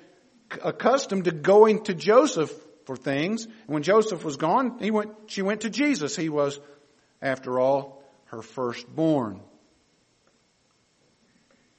accustomed 0.63 1.25
to 1.25 1.33
going 1.33 1.85
to 1.85 1.95
Joseph 1.95 2.53
for 2.91 2.97
things. 2.97 3.45
And 3.45 3.69
when 3.69 3.85
Joseph 3.85 4.25
was 4.25 4.37
gone, 4.37 4.81
he 4.81 4.91
went, 4.91 5.13
she 5.27 5.43
went 5.43 5.61
to 5.61 5.71
Jesus. 5.71 6.17
He 6.17 6.29
was, 6.29 6.59
after 7.23 7.61
all, 7.61 8.03
her 8.25 8.43
firstborn. 8.43 9.43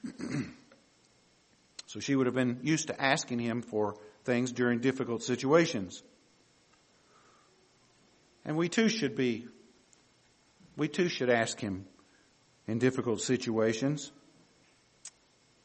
so 1.86 2.00
she 2.00 2.16
would 2.16 2.24
have 2.24 2.34
been 2.34 2.60
used 2.62 2.86
to 2.86 2.98
asking 2.98 3.40
him 3.40 3.60
for 3.60 3.98
things 4.24 4.52
during 4.52 4.78
difficult 4.78 5.22
situations. 5.22 6.02
And 8.46 8.56
we 8.56 8.70
too 8.70 8.88
should 8.88 9.14
be, 9.14 9.48
we 10.78 10.88
too 10.88 11.10
should 11.10 11.28
ask 11.28 11.60
him 11.60 11.84
in 12.66 12.78
difficult 12.78 13.20
situations. 13.20 14.10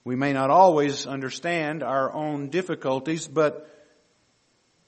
We 0.03 0.17
may 0.17 0.33
not 0.33 0.49
always 0.49 1.07
understand 1.07 1.83
our 1.83 2.13
own 2.13 2.49
difficulties, 2.49 3.29
but 3.29 3.75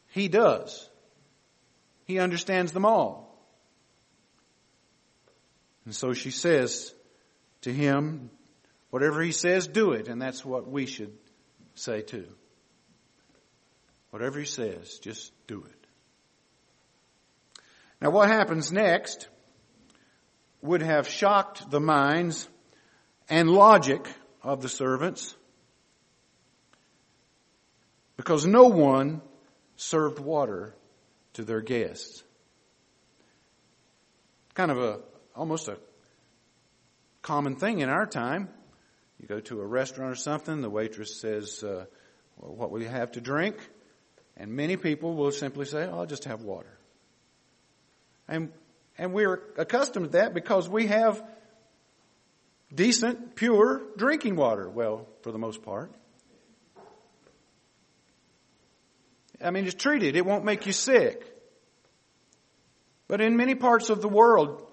He 0.09 0.27
does. 0.27 0.89
He 2.05 2.19
understands 2.19 2.71
them 2.71 2.85
all. 2.85 3.29
And 5.85 5.95
so 5.95 6.13
she 6.13 6.31
says 6.31 6.93
to 7.61 7.73
him, 7.73 8.29
whatever 8.89 9.21
he 9.21 9.31
says, 9.31 9.67
do 9.67 9.91
it. 9.91 10.07
And 10.07 10.21
that's 10.21 10.43
what 10.43 10.67
we 10.67 10.85
should 10.85 11.15
say 11.75 12.01
too. 12.01 12.27
Whatever 14.09 14.39
he 14.39 14.45
says, 14.45 14.99
just 14.99 15.31
do 15.47 15.63
it. 15.63 15.87
Now 18.01 18.09
what 18.11 18.29
happens 18.29 18.71
next 18.71 19.27
would 20.61 20.81
have 20.81 21.07
shocked 21.07 21.69
the 21.69 21.79
minds 21.79 22.49
and 23.29 23.49
logic 23.49 24.07
of 24.41 24.61
the 24.61 24.69
servants 24.69 25.35
because 28.17 28.45
no 28.45 28.65
one 28.65 29.21
served 29.79 30.19
water 30.19 30.75
to 31.33 31.43
their 31.43 31.61
guests. 31.61 32.21
Kind 34.53 34.71
of 34.71 34.77
a, 34.77 34.99
almost 35.35 35.69
a 35.69 35.77
common 37.21 37.55
thing 37.55 37.79
in 37.79 37.87
our 37.87 38.05
time. 38.05 38.49
You 39.21 39.27
go 39.27 39.39
to 39.39 39.61
a 39.61 39.65
restaurant 39.65 40.11
or 40.11 40.15
something, 40.15 40.61
the 40.61 40.69
waitress 40.69 41.21
says, 41.21 41.63
uh, 41.63 41.85
well, 42.37 42.55
what 42.55 42.71
will 42.71 42.81
you 42.81 42.89
have 42.89 43.13
to 43.13 43.21
drink? 43.21 43.55
And 44.35 44.51
many 44.51 44.75
people 44.75 45.15
will 45.15 45.31
simply 45.31 45.65
say, 45.65 45.85
oh, 45.85 45.99
I'll 45.99 46.05
just 46.05 46.25
have 46.25 46.41
water. 46.41 46.77
And, 48.27 48.51
and 48.97 49.13
we're 49.13 49.41
accustomed 49.57 50.07
to 50.07 50.11
that 50.11 50.33
because 50.33 50.67
we 50.67 50.87
have 50.87 51.23
decent, 52.73 53.35
pure 53.35 53.81
drinking 53.95 54.35
water. 54.35 54.69
Well, 54.69 55.07
for 55.21 55.31
the 55.31 55.39
most 55.39 55.63
part. 55.63 55.93
I 59.43 59.51
mean, 59.51 59.65
just 59.65 59.79
treat 59.79 60.03
it. 60.03 60.15
It 60.15 60.25
won't 60.25 60.45
make 60.45 60.65
you 60.65 60.73
sick. 60.73 61.25
But 63.07 63.21
in 63.21 63.37
many 63.37 63.55
parts 63.55 63.89
of 63.89 64.01
the 64.01 64.09
world, 64.09 64.65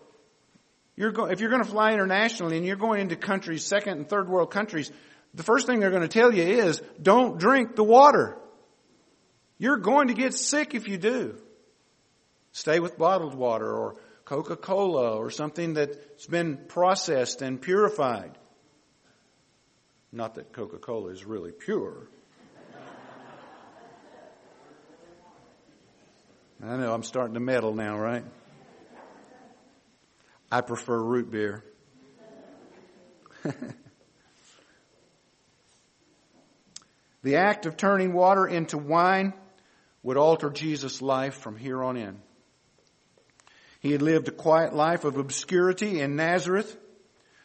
you're 0.97 1.12
go- 1.12 1.27
if 1.27 1.41
you're 1.41 1.51
going 1.51 1.62
to 1.62 1.69
fly 1.69 1.93
internationally 1.93 2.57
and 2.57 2.67
you're 2.67 2.77
going 2.77 3.01
into 3.01 3.17
countries, 3.17 3.64
second 3.64 3.99
and 3.99 4.09
third 4.09 4.29
world 4.29 4.51
countries, 4.51 4.91
the 5.35 5.43
first 5.43 5.67
thing 5.67 5.81
they're 5.81 5.91
going 5.91 6.03
to 6.03 6.09
tell 6.09 6.33
you 6.35 6.43
is 6.43 6.83
don't 7.01 7.39
drink 7.39 7.77
the 7.77 7.85
water. 7.85 8.37
You're 9.59 9.79
going 9.79 10.09
to 10.09 10.14
get 10.14 10.35
sick 10.35 10.75
if 10.75 10.89
you 10.89 10.99
do. 10.99 11.37
Stay 12.53 12.81
with 12.81 12.99
bottled 12.99 13.35
water 13.35 13.71
or 13.71 13.97
Coca-Cola 14.25 15.17
or 15.17 15.31
something 15.31 15.75
that's 15.75 16.27
been 16.27 16.57
processed 16.69 17.43
and 17.43 17.61
purified. 17.61 18.37
Not 20.12 20.35
that 20.37 20.53
Coca-Cola 20.53 21.11
is 21.11 21.25
really 21.25 21.53
pure. 21.53 22.09
I 26.63 26.77
know 26.77 26.93
I'm 26.95 27.03
starting 27.03 27.35
to 27.35 27.41
meddle 27.41 27.75
now, 27.75 27.99
right? 27.99 28.25
I 30.51 30.63
prefer 30.63 30.99
root 30.99 31.31
beer. 31.31 31.63
the 37.23 37.37
act 37.37 37.67
of 37.67 37.77
turning 37.77 38.15
water 38.15 38.47
into 38.47 38.79
wine 38.79 39.35
would 40.03 40.17
alter 40.17 40.49
Jesus' 40.49 41.03
life 41.03 41.35
from 41.35 41.57
here 41.57 41.83
on 41.83 41.99
in. 41.99 42.23
He 43.81 43.93
had 43.93 44.01
lived 44.01 44.29
a 44.29 44.33
quiet 44.33 44.75
life 44.75 45.05
of 45.05 45.19
obscurity 45.19 46.01
in 46.01 46.17
Nazareth, 46.17 46.75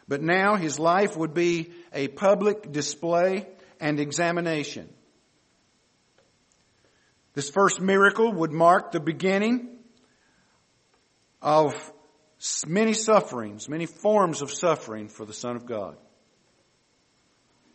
but 0.07 0.21
now 0.21 0.55
his 0.55 0.79
life 0.79 1.17
would 1.17 1.33
be 1.33 1.73
a 1.91 2.07
public 2.07 2.71
display 2.71 3.47
and 3.79 3.99
examination. 3.99 4.87
This 7.33 7.49
first 7.49 7.79
miracle 7.79 8.31
would 8.31 8.51
mark 8.51 8.91
the 8.91 8.99
beginning 8.99 9.69
of 11.41 11.73
many 12.67 12.93
sufferings, 12.93 13.69
many 13.69 13.85
forms 13.85 14.41
of 14.41 14.51
suffering 14.51 15.07
for 15.07 15.25
the 15.25 15.33
Son 15.33 15.55
of 15.55 15.65
God. 15.65 15.97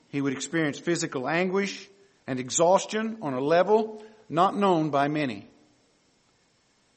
He 0.08 0.20
would 0.20 0.32
experience 0.32 0.78
physical 0.78 1.28
anguish 1.28 1.88
and 2.26 2.38
exhaustion 2.38 3.18
on 3.22 3.34
a 3.34 3.40
level 3.40 4.02
not 4.28 4.56
known 4.56 4.90
by 4.90 5.08
many. 5.08 5.48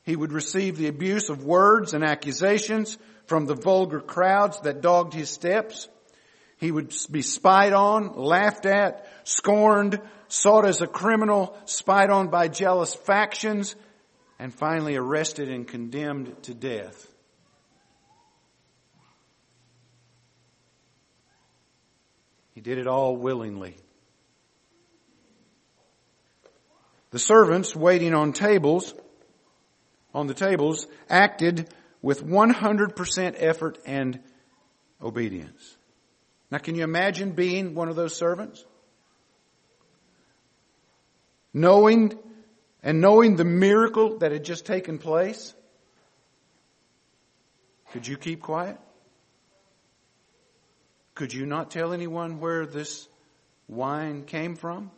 He 0.03 0.16
would 0.16 0.32
receive 0.32 0.78
the 0.78 0.88
abuse 0.88 1.30
of 1.30 1.43
words 1.45 1.93
and 1.93 2.03
accusations 2.03 2.97
from 3.26 3.45
the 3.45 3.55
vulgar 3.55 4.01
crowds 4.01 4.60
that 4.62 4.82
dogged 4.82 5.14
his 5.14 5.30
steps. 5.30 5.88
He 6.57 6.72
would 6.72 6.93
be 7.12 7.22
spied 7.22 7.74
on, 7.74 8.16
laughed 8.16 8.66
at, 8.66 9.07
scorned, 9.24 10.01
sought 10.30 10.66
as 10.66 10.82
a 10.82 10.88
criminal, 10.88 11.58
spied 11.66 12.10
on 12.10 12.30
by 12.30 12.48
jealous 12.48 12.96
factions, 12.96 13.76
and 14.40 14.54
finally 14.54 14.96
arrested 14.96 15.50
and 15.50 15.68
condemned 15.68 16.42
to 16.44 16.54
death. 16.54 17.08
He 22.54 22.62
did 22.62 22.78
it 22.78 22.88
all 22.88 23.18
willingly. 23.18 23.76
The 27.12 27.20
servants 27.20 27.76
waiting 27.76 28.14
on 28.14 28.34
tables, 28.34 28.94
on 30.14 30.28
the 30.28 30.34
tables, 30.34 30.86
acted 31.10 31.74
with 32.02 32.24
100% 32.24 33.36
effort 33.38 33.78
and 33.86 34.20
obedience. 35.02 35.78
Now 36.52 36.60
can 36.60 36.76
you 36.76 36.84
imagine 36.84 37.32
being 37.32 37.76
one 37.76 37.90
of 37.90 37.96
those 37.96 38.16
servants? 38.16 38.64
Knowing 41.54 42.18
and 42.84 43.02
knowing 43.02 43.36
the 43.36 43.45
miracle 43.45 44.20
that 44.20 44.32
had 44.32 44.43
just 44.43 44.66
taken 44.66 44.97
place? 44.97 45.54
Could 47.91 48.08
you 48.08 48.18
keep 48.18 48.41
quiet? 48.41 48.78
Could 51.16 51.34
you 51.34 51.45
not 51.45 51.72
tell 51.72 51.91
anyone 51.91 52.39
where 52.39 52.66
this 52.66 53.08
wine 53.68 54.24
came 54.24 54.56
from? 54.56 54.91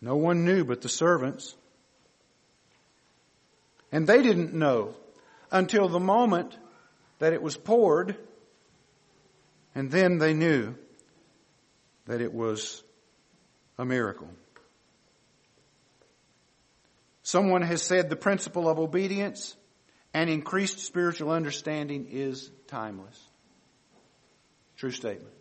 No 0.00 0.16
one 0.16 0.44
knew 0.44 0.64
but 0.64 0.80
the 0.80 0.88
servants. 0.88 1.54
And 3.92 4.06
they 4.06 4.22
didn't 4.22 4.54
know 4.54 4.94
until 5.50 5.88
the 5.88 6.00
moment 6.00 6.56
that 7.18 7.32
it 7.32 7.42
was 7.42 7.56
poured, 7.56 8.16
and 9.74 9.90
then 9.90 10.18
they 10.18 10.34
knew 10.34 10.74
that 12.08 12.22
it 12.22 12.32
was 12.32 12.82
a 13.78 13.84
miracle. 13.84 14.28
Someone 17.22 17.60
has 17.60 17.82
said 17.82 18.08
the 18.08 18.16
principle 18.16 18.68
of 18.68 18.78
obedience 18.78 19.54
and 20.14 20.30
increased 20.30 20.80
spiritual 20.80 21.30
understanding 21.30 22.08
is 22.10 22.50
timeless. 22.66 23.22
True 24.78 24.90
statement. 24.90 25.34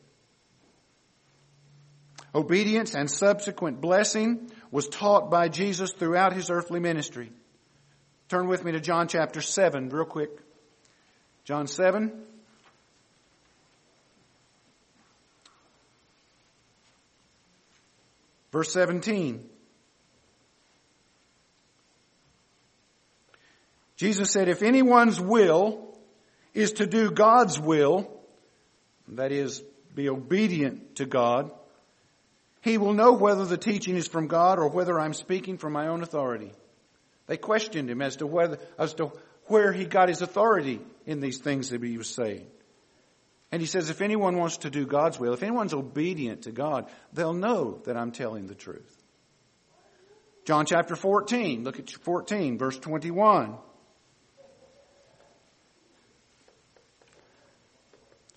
Obedience 2.36 2.94
and 2.94 3.10
subsequent 3.10 3.80
blessing 3.80 4.52
was 4.70 4.90
taught 4.90 5.32
by 5.32 5.48
Jesus 5.48 5.94
throughout 5.94 6.34
his 6.34 6.50
earthly 6.50 6.82
ministry. 6.82 7.32
Turn 8.28 8.50
with 8.50 8.66
me 8.66 8.74
to 8.74 8.82
John 8.82 9.08
chapter 9.08 9.42
7 9.42 9.88
real 9.88 10.04
quick. 10.04 10.32
John 11.46 11.68
7. 11.68 12.12
Verse 18.58 18.74
17. 18.74 19.48
Jesus 23.98 24.32
said, 24.32 24.50
if 24.50 24.64
anyone's 24.64 25.22
will 25.22 25.96
is 26.56 26.72
to 26.72 26.88
do 26.88 27.12
God's 27.12 27.60
will, 27.60 28.10
that 29.10 29.32
is, 29.32 29.62
be 29.94 30.10
obedient 30.10 30.96
to 30.96 31.06
God, 31.06 31.52
he 32.62 32.80
will 32.80 32.94
know 32.94 33.14
whether 33.14 33.46
the 33.46 33.60
teaching 33.60 33.96
is 33.96 34.08
from 34.08 34.26
God 34.26 34.58
or 34.58 34.70
whether 34.70 35.00
I'm 35.00 35.14
speaking 35.14 35.60
from 35.60 35.74
my 35.74 35.90
own 35.90 36.02
authority. 36.02 36.52
They 37.28 37.38
questioned 37.38 37.92
him 37.92 38.02
as 38.02 38.16
to 38.16 38.26
whether, 38.26 38.58
as 38.80 38.96
to 38.96 39.12
where 39.46 39.72
he 39.72 39.86
got 39.86 40.10
his 40.10 40.24
authority 40.24 40.82
in 41.06 41.20
these 41.20 41.38
things 41.38 41.70
that 41.70 41.84
he 41.84 42.00
was 42.00 42.10
saying. 42.10 42.48
And 43.58 43.62
he 43.64 43.66
says, 43.66 43.90
if 43.90 44.02
anyone 44.02 44.38
wants 44.38 44.58
to 44.58 44.70
do 44.70 44.86
God's 44.86 45.20
will, 45.20 45.34
if 45.34 45.42
anyone's 45.42 45.74
obedient 45.74 46.44
to 46.44 46.52
God, 46.52 46.92
they'll 47.12 47.34
know 47.34 47.82
that 47.86 47.98
I'm 47.98 48.12
telling 48.12 48.46
the 48.46 48.54
truth. 48.54 48.96
John 50.46 50.68
chapter 50.68 50.96
14, 50.96 51.64
look 51.64 51.80
at 51.80 51.90
14, 51.90 52.60
verse 52.60 52.78
21. 52.78 53.58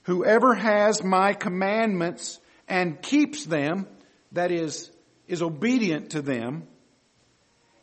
Whoever 0.05 0.55
has 0.55 1.05
my 1.05 1.35
commandments 1.35 2.41
and 2.67 3.03
keeps 3.03 3.45
them, 3.45 3.89
that 4.33 4.51
is, 4.51 4.91
is 5.29 5.43
obedient 5.43 6.13
to 6.13 6.23
them, 6.23 6.67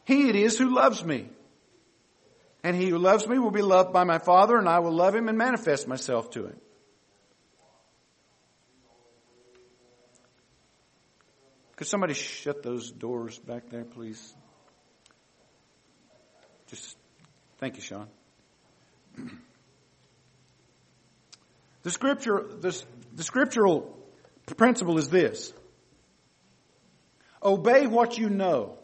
he 0.06 0.28
it 0.28 0.36
is 0.36 0.58
who 0.58 0.74
loves 0.74 1.06
me. 1.06 1.30
And 2.64 2.76
he 2.76 2.90
who 2.90 2.98
loves 2.98 3.28
me 3.28 3.38
will 3.38 3.52
be 3.52 3.62
loved 3.62 3.94
by 3.94 4.06
my 4.06 4.18
Father, 4.18 4.58
and 4.58 4.68
I 4.68 4.80
will 4.80 4.94
love 4.94 5.14
him 5.14 5.30
and 5.30 5.38
manifest 5.38 5.88
myself 5.88 6.32
to 6.32 6.48
him. 6.48 6.60
Could 11.78 11.88
somebody 11.88 12.16
shut 12.16 12.64
those 12.64 12.92
doors 12.92 13.38
back 13.38 13.70
there, 13.70 13.86
please? 13.86 14.36
Just 16.70 16.98
thank 17.60 17.76
you, 17.76 17.82
Sean. 17.82 18.08
The 21.84 21.92
scripture, 21.92 22.46
the, 22.60 22.84
the 23.16 23.24
scriptural 23.24 23.98
principle 24.58 24.98
is 24.98 25.10
this. 25.10 25.54
Obey 27.42 27.88
what 27.88 28.18
you 28.18 28.30
know 28.30 28.78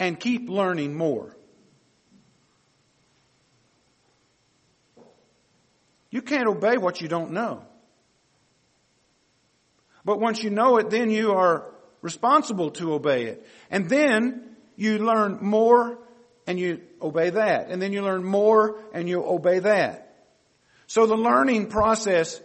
and 0.00 0.18
keep 0.18 0.48
learning 0.48 0.96
more. 0.96 1.36
You 6.10 6.22
can't 6.22 6.48
obey 6.48 6.76
what 6.76 7.00
you 7.00 7.06
don't 7.06 7.30
know. 7.30 7.62
But 10.10 10.18
once 10.18 10.42
you 10.42 10.50
know 10.50 10.78
it, 10.78 10.90
then 10.90 11.08
you 11.08 11.34
are 11.34 11.72
responsible 12.02 12.72
to 12.72 12.94
obey 12.94 13.26
it. 13.26 13.46
And 13.70 13.88
then 13.88 14.56
you 14.74 14.98
learn 14.98 15.38
more 15.40 16.00
and 16.48 16.58
you 16.58 16.80
obey 17.00 17.30
that. 17.30 17.70
And 17.70 17.80
then 17.80 17.92
you 17.92 18.02
learn 18.02 18.24
more 18.24 18.80
and 18.92 19.08
you 19.08 19.24
obey 19.24 19.60
that. 19.60 20.26
So 20.88 21.06
the 21.06 21.14
learning 21.14 21.68
process 21.68 22.42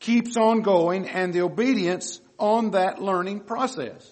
keeps 0.00 0.36
on 0.36 0.62
going 0.62 1.08
and 1.08 1.32
the 1.32 1.42
obedience 1.42 2.20
on 2.36 2.72
that 2.72 3.00
learning 3.00 3.38
process. 3.38 4.04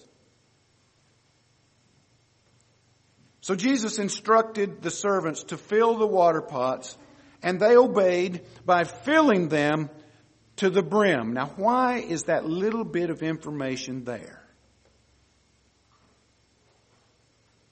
So 3.41 3.53
Jesus 3.53 3.99
instructed 3.99 4.81
the 4.81 4.91
servants 4.91 5.43
to 5.43 5.57
fill 5.57 5.97
the 5.97 6.07
water 6.07 6.41
pots 6.41 6.97
and 7.43 7.59
they 7.59 7.75
obeyed 7.75 8.45
by 8.65 8.85
filling 8.85 9.49
them 9.49 9.89
to 10.61 10.69
the 10.69 10.83
brim. 10.83 11.33
Now, 11.33 11.47
why 11.55 11.97
is 11.97 12.25
that 12.25 12.47
little 12.47 12.83
bit 12.83 13.09
of 13.09 13.23
information 13.23 14.03
there? 14.03 14.43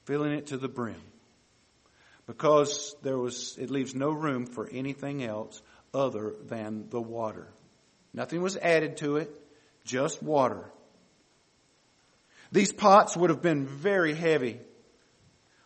Filling 0.06 0.32
it 0.32 0.48
to 0.48 0.56
the 0.56 0.66
brim. 0.66 1.00
Because 2.26 2.96
there 3.02 3.16
was, 3.16 3.56
it 3.60 3.70
leaves 3.70 3.94
no 3.94 4.10
room 4.10 4.44
for 4.44 4.68
anything 4.68 5.22
else 5.22 5.62
other 5.94 6.34
than 6.48 6.90
the 6.90 7.00
water. 7.00 7.46
Nothing 8.12 8.42
was 8.42 8.56
added 8.56 8.96
to 8.96 9.18
it, 9.18 9.30
just 9.84 10.20
water. 10.20 10.68
These 12.50 12.72
pots 12.72 13.16
would 13.16 13.30
have 13.30 13.40
been 13.40 13.68
very 13.68 14.14
heavy. 14.14 14.58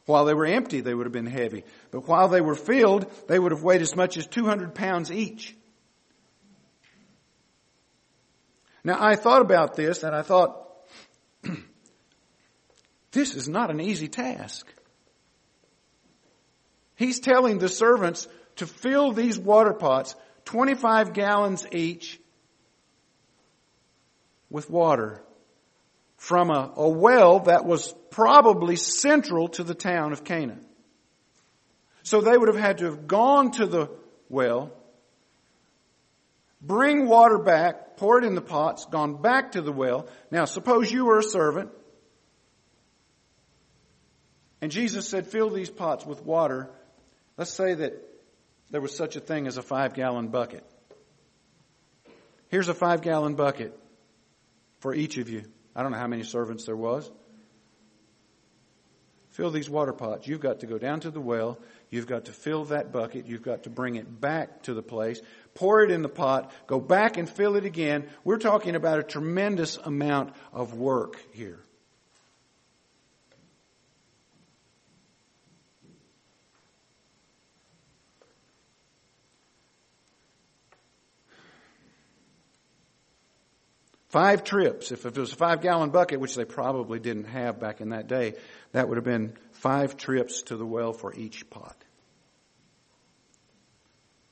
While 0.04 0.26
they 0.26 0.34
were 0.34 0.44
empty, 0.44 0.82
they 0.82 0.92
would 0.92 1.06
have 1.06 1.12
been 1.14 1.24
heavy. 1.24 1.64
But 1.90 2.06
while 2.06 2.28
they 2.28 2.42
were 2.42 2.54
filled, 2.54 3.10
they 3.28 3.38
would 3.38 3.52
have 3.52 3.62
weighed 3.62 3.80
as 3.80 3.96
much 3.96 4.18
as 4.18 4.26
200 4.26 4.74
pounds 4.74 5.10
each. 5.10 5.56
Now 8.84 8.98
I 9.00 9.16
thought 9.16 9.40
about 9.40 9.74
this 9.74 10.02
and 10.02 10.14
I 10.14 10.22
thought, 10.22 10.60
this 13.12 13.34
is 13.34 13.48
not 13.48 13.70
an 13.70 13.80
easy 13.80 14.08
task. 14.08 14.66
He's 16.94 17.18
telling 17.18 17.58
the 17.58 17.68
servants 17.68 18.28
to 18.56 18.66
fill 18.66 19.12
these 19.12 19.38
water 19.38 19.72
pots, 19.72 20.14
25 20.44 21.12
gallons 21.12 21.66
each, 21.72 22.20
with 24.50 24.70
water 24.70 25.24
from 26.16 26.50
a, 26.50 26.72
a, 26.76 26.88
well 26.88 27.40
that 27.40 27.64
was 27.64 27.92
probably 28.10 28.76
central 28.76 29.48
to 29.48 29.64
the 29.64 29.74
town 29.74 30.12
of 30.12 30.22
Canaan. 30.22 30.64
So 32.04 32.20
they 32.20 32.36
would 32.36 32.48
have 32.48 32.62
had 32.62 32.78
to 32.78 32.84
have 32.84 33.06
gone 33.08 33.50
to 33.52 33.66
the 33.66 33.90
well, 34.28 34.70
bring 36.66 37.06
water 37.08 37.38
back, 37.38 37.96
pour 37.96 38.18
it 38.18 38.24
in 38.24 38.34
the 38.34 38.40
pots, 38.40 38.86
gone 38.86 39.20
back 39.20 39.52
to 39.52 39.62
the 39.62 39.72
well. 39.72 40.08
Now 40.30 40.44
suppose 40.44 40.90
you 40.90 41.04
were 41.04 41.18
a 41.18 41.22
servant, 41.22 41.70
and 44.60 44.72
Jesus 44.72 45.08
said, 45.08 45.26
fill 45.26 45.50
these 45.50 45.70
pots 45.70 46.06
with 46.06 46.24
water. 46.24 46.70
Let's 47.36 47.52
say 47.52 47.74
that 47.74 47.92
there 48.70 48.80
was 48.80 48.96
such 48.96 49.14
a 49.16 49.20
thing 49.20 49.46
as 49.46 49.58
a 49.58 49.62
five 49.62 49.94
gallon 49.94 50.28
bucket. 50.28 50.64
Here's 52.48 52.68
a 52.68 52.74
five 52.74 53.02
gallon 53.02 53.34
bucket 53.34 53.78
for 54.78 54.94
each 54.94 55.18
of 55.18 55.28
you. 55.28 55.44
I 55.76 55.82
don't 55.82 55.92
know 55.92 55.98
how 55.98 56.06
many 56.06 56.22
servants 56.22 56.64
there 56.64 56.76
was. 56.76 57.10
Fill 59.30 59.50
these 59.50 59.68
water 59.68 59.92
pots. 59.92 60.28
You've 60.28 60.40
got 60.40 60.60
to 60.60 60.66
go 60.66 60.78
down 60.78 61.00
to 61.00 61.10
the 61.10 61.20
well. 61.20 61.58
You've 61.94 62.08
got 62.08 62.24
to 62.24 62.32
fill 62.32 62.64
that 62.64 62.90
bucket. 62.90 63.28
You've 63.28 63.44
got 63.44 63.62
to 63.62 63.70
bring 63.70 63.94
it 63.94 64.20
back 64.20 64.64
to 64.64 64.74
the 64.74 64.82
place. 64.82 65.20
Pour 65.54 65.80
it 65.84 65.92
in 65.92 66.02
the 66.02 66.08
pot. 66.08 66.50
Go 66.66 66.80
back 66.80 67.18
and 67.18 67.30
fill 67.30 67.54
it 67.54 67.64
again. 67.64 68.08
We're 68.24 68.38
talking 68.38 68.74
about 68.74 68.98
a 68.98 69.04
tremendous 69.04 69.76
amount 69.76 70.34
of 70.52 70.74
work 70.74 71.24
here. 71.32 71.60
Five 84.08 84.42
trips. 84.42 84.90
If 84.90 85.06
it 85.06 85.16
was 85.16 85.32
a 85.32 85.36
five 85.36 85.60
gallon 85.60 85.90
bucket, 85.90 86.18
which 86.18 86.34
they 86.34 86.44
probably 86.44 86.98
didn't 86.98 87.26
have 87.26 87.60
back 87.60 87.80
in 87.80 87.90
that 87.90 88.08
day, 88.08 88.34
that 88.72 88.88
would 88.88 88.96
have 88.96 89.04
been 89.04 89.34
five 89.52 89.96
trips 89.96 90.42
to 90.42 90.56
the 90.56 90.66
well 90.66 90.92
for 90.92 91.14
each 91.14 91.48
pot. 91.50 91.83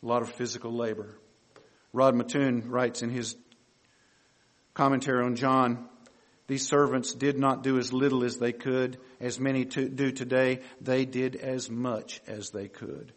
A 0.02 0.06
lot 0.06 0.22
of 0.22 0.32
physical 0.32 0.72
labor. 0.72 1.16
Rod 1.92 2.14
Mattoon 2.14 2.70
writes 2.70 3.02
in 3.02 3.10
his 3.10 3.36
commentary 4.74 5.24
on 5.24 5.36
John, 5.36 5.88
these 6.48 6.66
servants 6.66 7.14
did 7.14 7.38
not 7.38 7.62
do 7.62 7.78
as 7.78 7.92
little 7.92 8.24
as 8.24 8.36
they 8.36 8.52
could, 8.52 8.98
as 9.20 9.38
many 9.38 9.64
to 9.66 9.88
do 9.88 10.10
today. 10.10 10.60
They 10.80 11.04
did 11.04 11.36
as 11.36 11.70
much 11.70 12.20
as 12.26 12.50
they 12.50 12.68
could. 12.68 13.12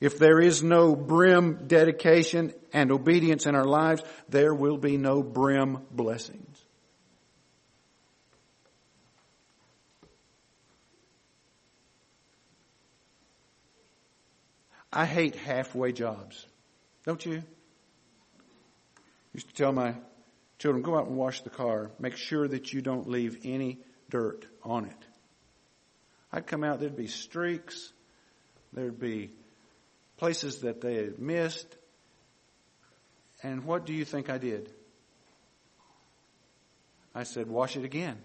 If 0.00 0.18
there 0.18 0.40
is 0.40 0.62
no 0.62 0.94
brim 0.94 1.66
dedication 1.66 2.54
and 2.72 2.90
obedience 2.92 3.46
in 3.46 3.54
our 3.54 3.64
lives, 3.64 4.02
there 4.28 4.54
will 4.54 4.78
be 4.78 4.96
no 4.96 5.22
brim 5.22 5.78
blessings. 5.90 6.47
I 14.92 15.04
hate 15.04 15.36
halfway 15.36 15.92
jobs. 15.92 16.46
Don't 17.04 17.24
you? 17.24 17.36
I 17.36 19.34
used 19.34 19.48
to 19.48 19.54
tell 19.54 19.72
my 19.72 19.94
children, 20.58 20.82
go 20.82 20.96
out 20.96 21.06
and 21.06 21.16
wash 21.16 21.42
the 21.42 21.50
car. 21.50 21.90
Make 21.98 22.16
sure 22.16 22.48
that 22.48 22.72
you 22.72 22.80
don't 22.82 23.08
leave 23.08 23.38
any 23.44 23.78
dirt 24.10 24.46
on 24.62 24.86
it. 24.86 25.06
I'd 26.32 26.46
come 26.46 26.64
out, 26.64 26.80
there'd 26.80 26.96
be 26.96 27.06
streaks, 27.06 27.92
there'd 28.72 28.98
be 28.98 29.30
places 30.18 30.58
that 30.60 30.80
they 30.80 30.94
had 30.96 31.18
missed. 31.18 31.66
And 33.42 33.64
what 33.64 33.86
do 33.86 33.92
you 33.92 34.04
think 34.04 34.28
I 34.28 34.38
did? 34.38 34.70
I 37.14 37.22
said, 37.22 37.48
wash 37.48 37.76
it 37.76 37.84
again. 37.84 38.18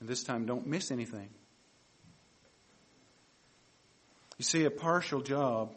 And 0.00 0.08
this 0.08 0.22
time, 0.22 0.46
don't 0.46 0.66
miss 0.66 0.90
anything. 0.90 1.28
You 4.38 4.44
see, 4.44 4.64
a 4.64 4.70
partial 4.70 5.20
job 5.20 5.74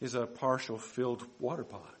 is 0.00 0.14
a 0.14 0.26
partial 0.26 0.78
filled 0.78 1.24
water 1.38 1.64
pot. 1.64 1.94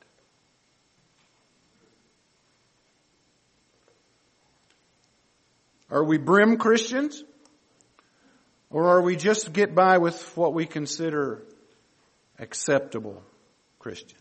Are 5.90 6.02
we 6.02 6.18
brim 6.18 6.56
Christians? 6.56 7.22
Or 8.70 8.88
are 8.88 9.02
we 9.02 9.16
just 9.16 9.52
get 9.52 9.74
by 9.74 9.98
with 9.98 10.34
what 10.36 10.54
we 10.54 10.64
consider 10.64 11.42
acceptable 12.38 13.22
Christians? 13.78 14.18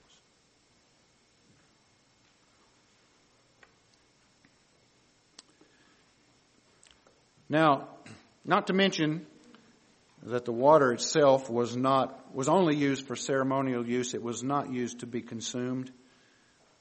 Now, 7.47 7.87
not 8.43 8.67
to 8.67 8.73
mention 8.73 9.25
that 10.23 10.45
the 10.45 10.51
water 10.51 10.91
itself 10.93 11.49
was 11.49 11.75
not, 11.75 12.35
was 12.35 12.47
only 12.47 12.75
used 12.75 13.07
for 13.07 13.15
ceremonial 13.15 13.87
use. 13.87 14.13
It 14.13 14.21
was 14.21 14.43
not 14.43 14.71
used 14.71 14.99
to 14.99 15.07
be 15.07 15.21
consumed. 15.21 15.91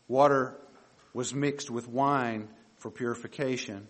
Water 0.08 0.56
was 1.14 1.34
mixed 1.34 1.70
with 1.70 1.88
wine 1.88 2.48
for 2.78 2.90
purification 2.90 3.86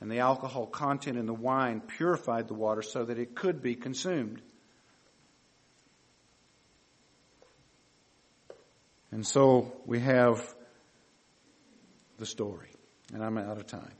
and 0.00 0.10
the 0.10 0.20
alcohol 0.20 0.66
content 0.66 1.18
in 1.18 1.26
the 1.26 1.34
wine 1.34 1.80
purified 1.80 2.48
the 2.48 2.54
water 2.54 2.82
so 2.82 3.04
that 3.04 3.18
it 3.18 3.34
could 3.34 3.62
be 3.62 3.74
consumed. 3.74 4.40
And 9.10 9.26
so 9.26 9.72
we 9.86 10.00
have 10.00 10.54
the 12.18 12.26
story, 12.26 12.70
and 13.12 13.24
I'm 13.24 13.38
out 13.38 13.56
of 13.56 13.66
time. 13.66 13.97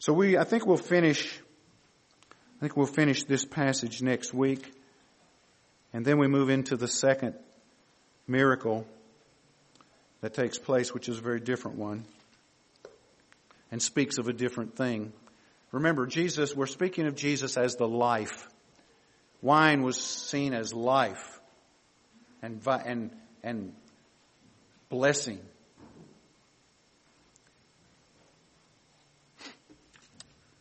So 0.00 0.12
we, 0.12 0.38
I 0.38 0.44
think 0.44 0.66
we'll 0.66 0.76
finish, 0.76 1.40
I 2.30 2.60
think 2.60 2.76
we'll 2.76 2.86
finish 2.86 3.24
this 3.24 3.44
passage 3.44 4.00
next 4.00 4.32
week, 4.32 4.72
and 5.92 6.04
then 6.04 6.18
we 6.18 6.28
move 6.28 6.50
into 6.50 6.76
the 6.76 6.88
second 6.88 7.34
miracle 8.26 8.86
that 10.20 10.34
takes 10.34 10.58
place, 10.58 10.94
which 10.94 11.08
is 11.08 11.18
a 11.18 11.20
very 11.20 11.40
different 11.40 11.78
one 11.78 12.04
and 13.70 13.82
speaks 13.82 14.18
of 14.18 14.28
a 14.28 14.32
different 14.32 14.76
thing. 14.76 15.12
Remember, 15.72 16.06
Jesus, 16.06 16.54
we're 16.54 16.66
speaking 16.66 17.06
of 17.06 17.14
Jesus 17.14 17.56
as 17.56 17.76
the 17.76 17.88
life. 17.88 18.48
Wine 19.42 19.82
was 19.82 20.00
seen 20.00 20.54
as 20.54 20.72
life 20.72 21.40
and, 22.40 22.60
and, 22.66 23.10
and 23.42 23.72
blessing. 24.88 25.40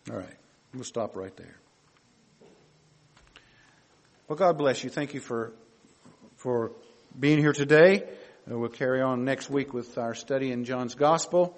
All 0.09 0.15
right, 0.15 0.37
we'll 0.73 0.85
stop 0.85 1.17
right 1.17 1.35
there. 1.35 1.57
Well, 4.29 4.37
God 4.37 4.57
bless 4.57 4.81
you. 4.81 4.89
Thank 4.89 5.13
you 5.13 5.19
for, 5.19 5.51
for 6.37 6.71
being 7.19 7.39
here 7.39 7.51
today. 7.51 8.03
Uh, 8.49 8.57
we'll 8.57 8.69
carry 8.69 9.01
on 9.01 9.25
next 9.25 9.49
week 9.49 9.73
with 9.73 9.97
our 9.97 10.15
study 10.15 10.53
in 10.53 10.63
John's 10.63 10.95
Gospel. 10.95 11.57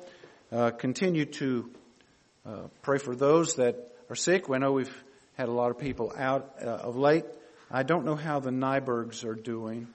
Uh, 0.51 0.71
continue 0.71 1.25
to 1.25 1.69
uh, 2.43 2.61
pray 2.81 2.97
for 2.97 3.15
those 3.15 3.55
that 3.55 3.91
are 4.09 4.15
sick. 4.15 4.49
We 4.49 4.57
know 4.57 4.71
we've 4.71 5.03
had 5.37 5.47
a 5.47 5.51
lot 5.51 5.69
of 5.69 5.77
people 5.77 6.11
out 6.17 6.55
uh, 6.59 6.69
of 6.69 6.95
late. 6.95 7.25
I 7.69 7.83
don't 7.83 8.03
know 8.03 8.15
how 8.15 8.39
the 8.39 8.49
Nybergs 8.49 9.25
are 9.25 9.35
doing. 9.35 9.89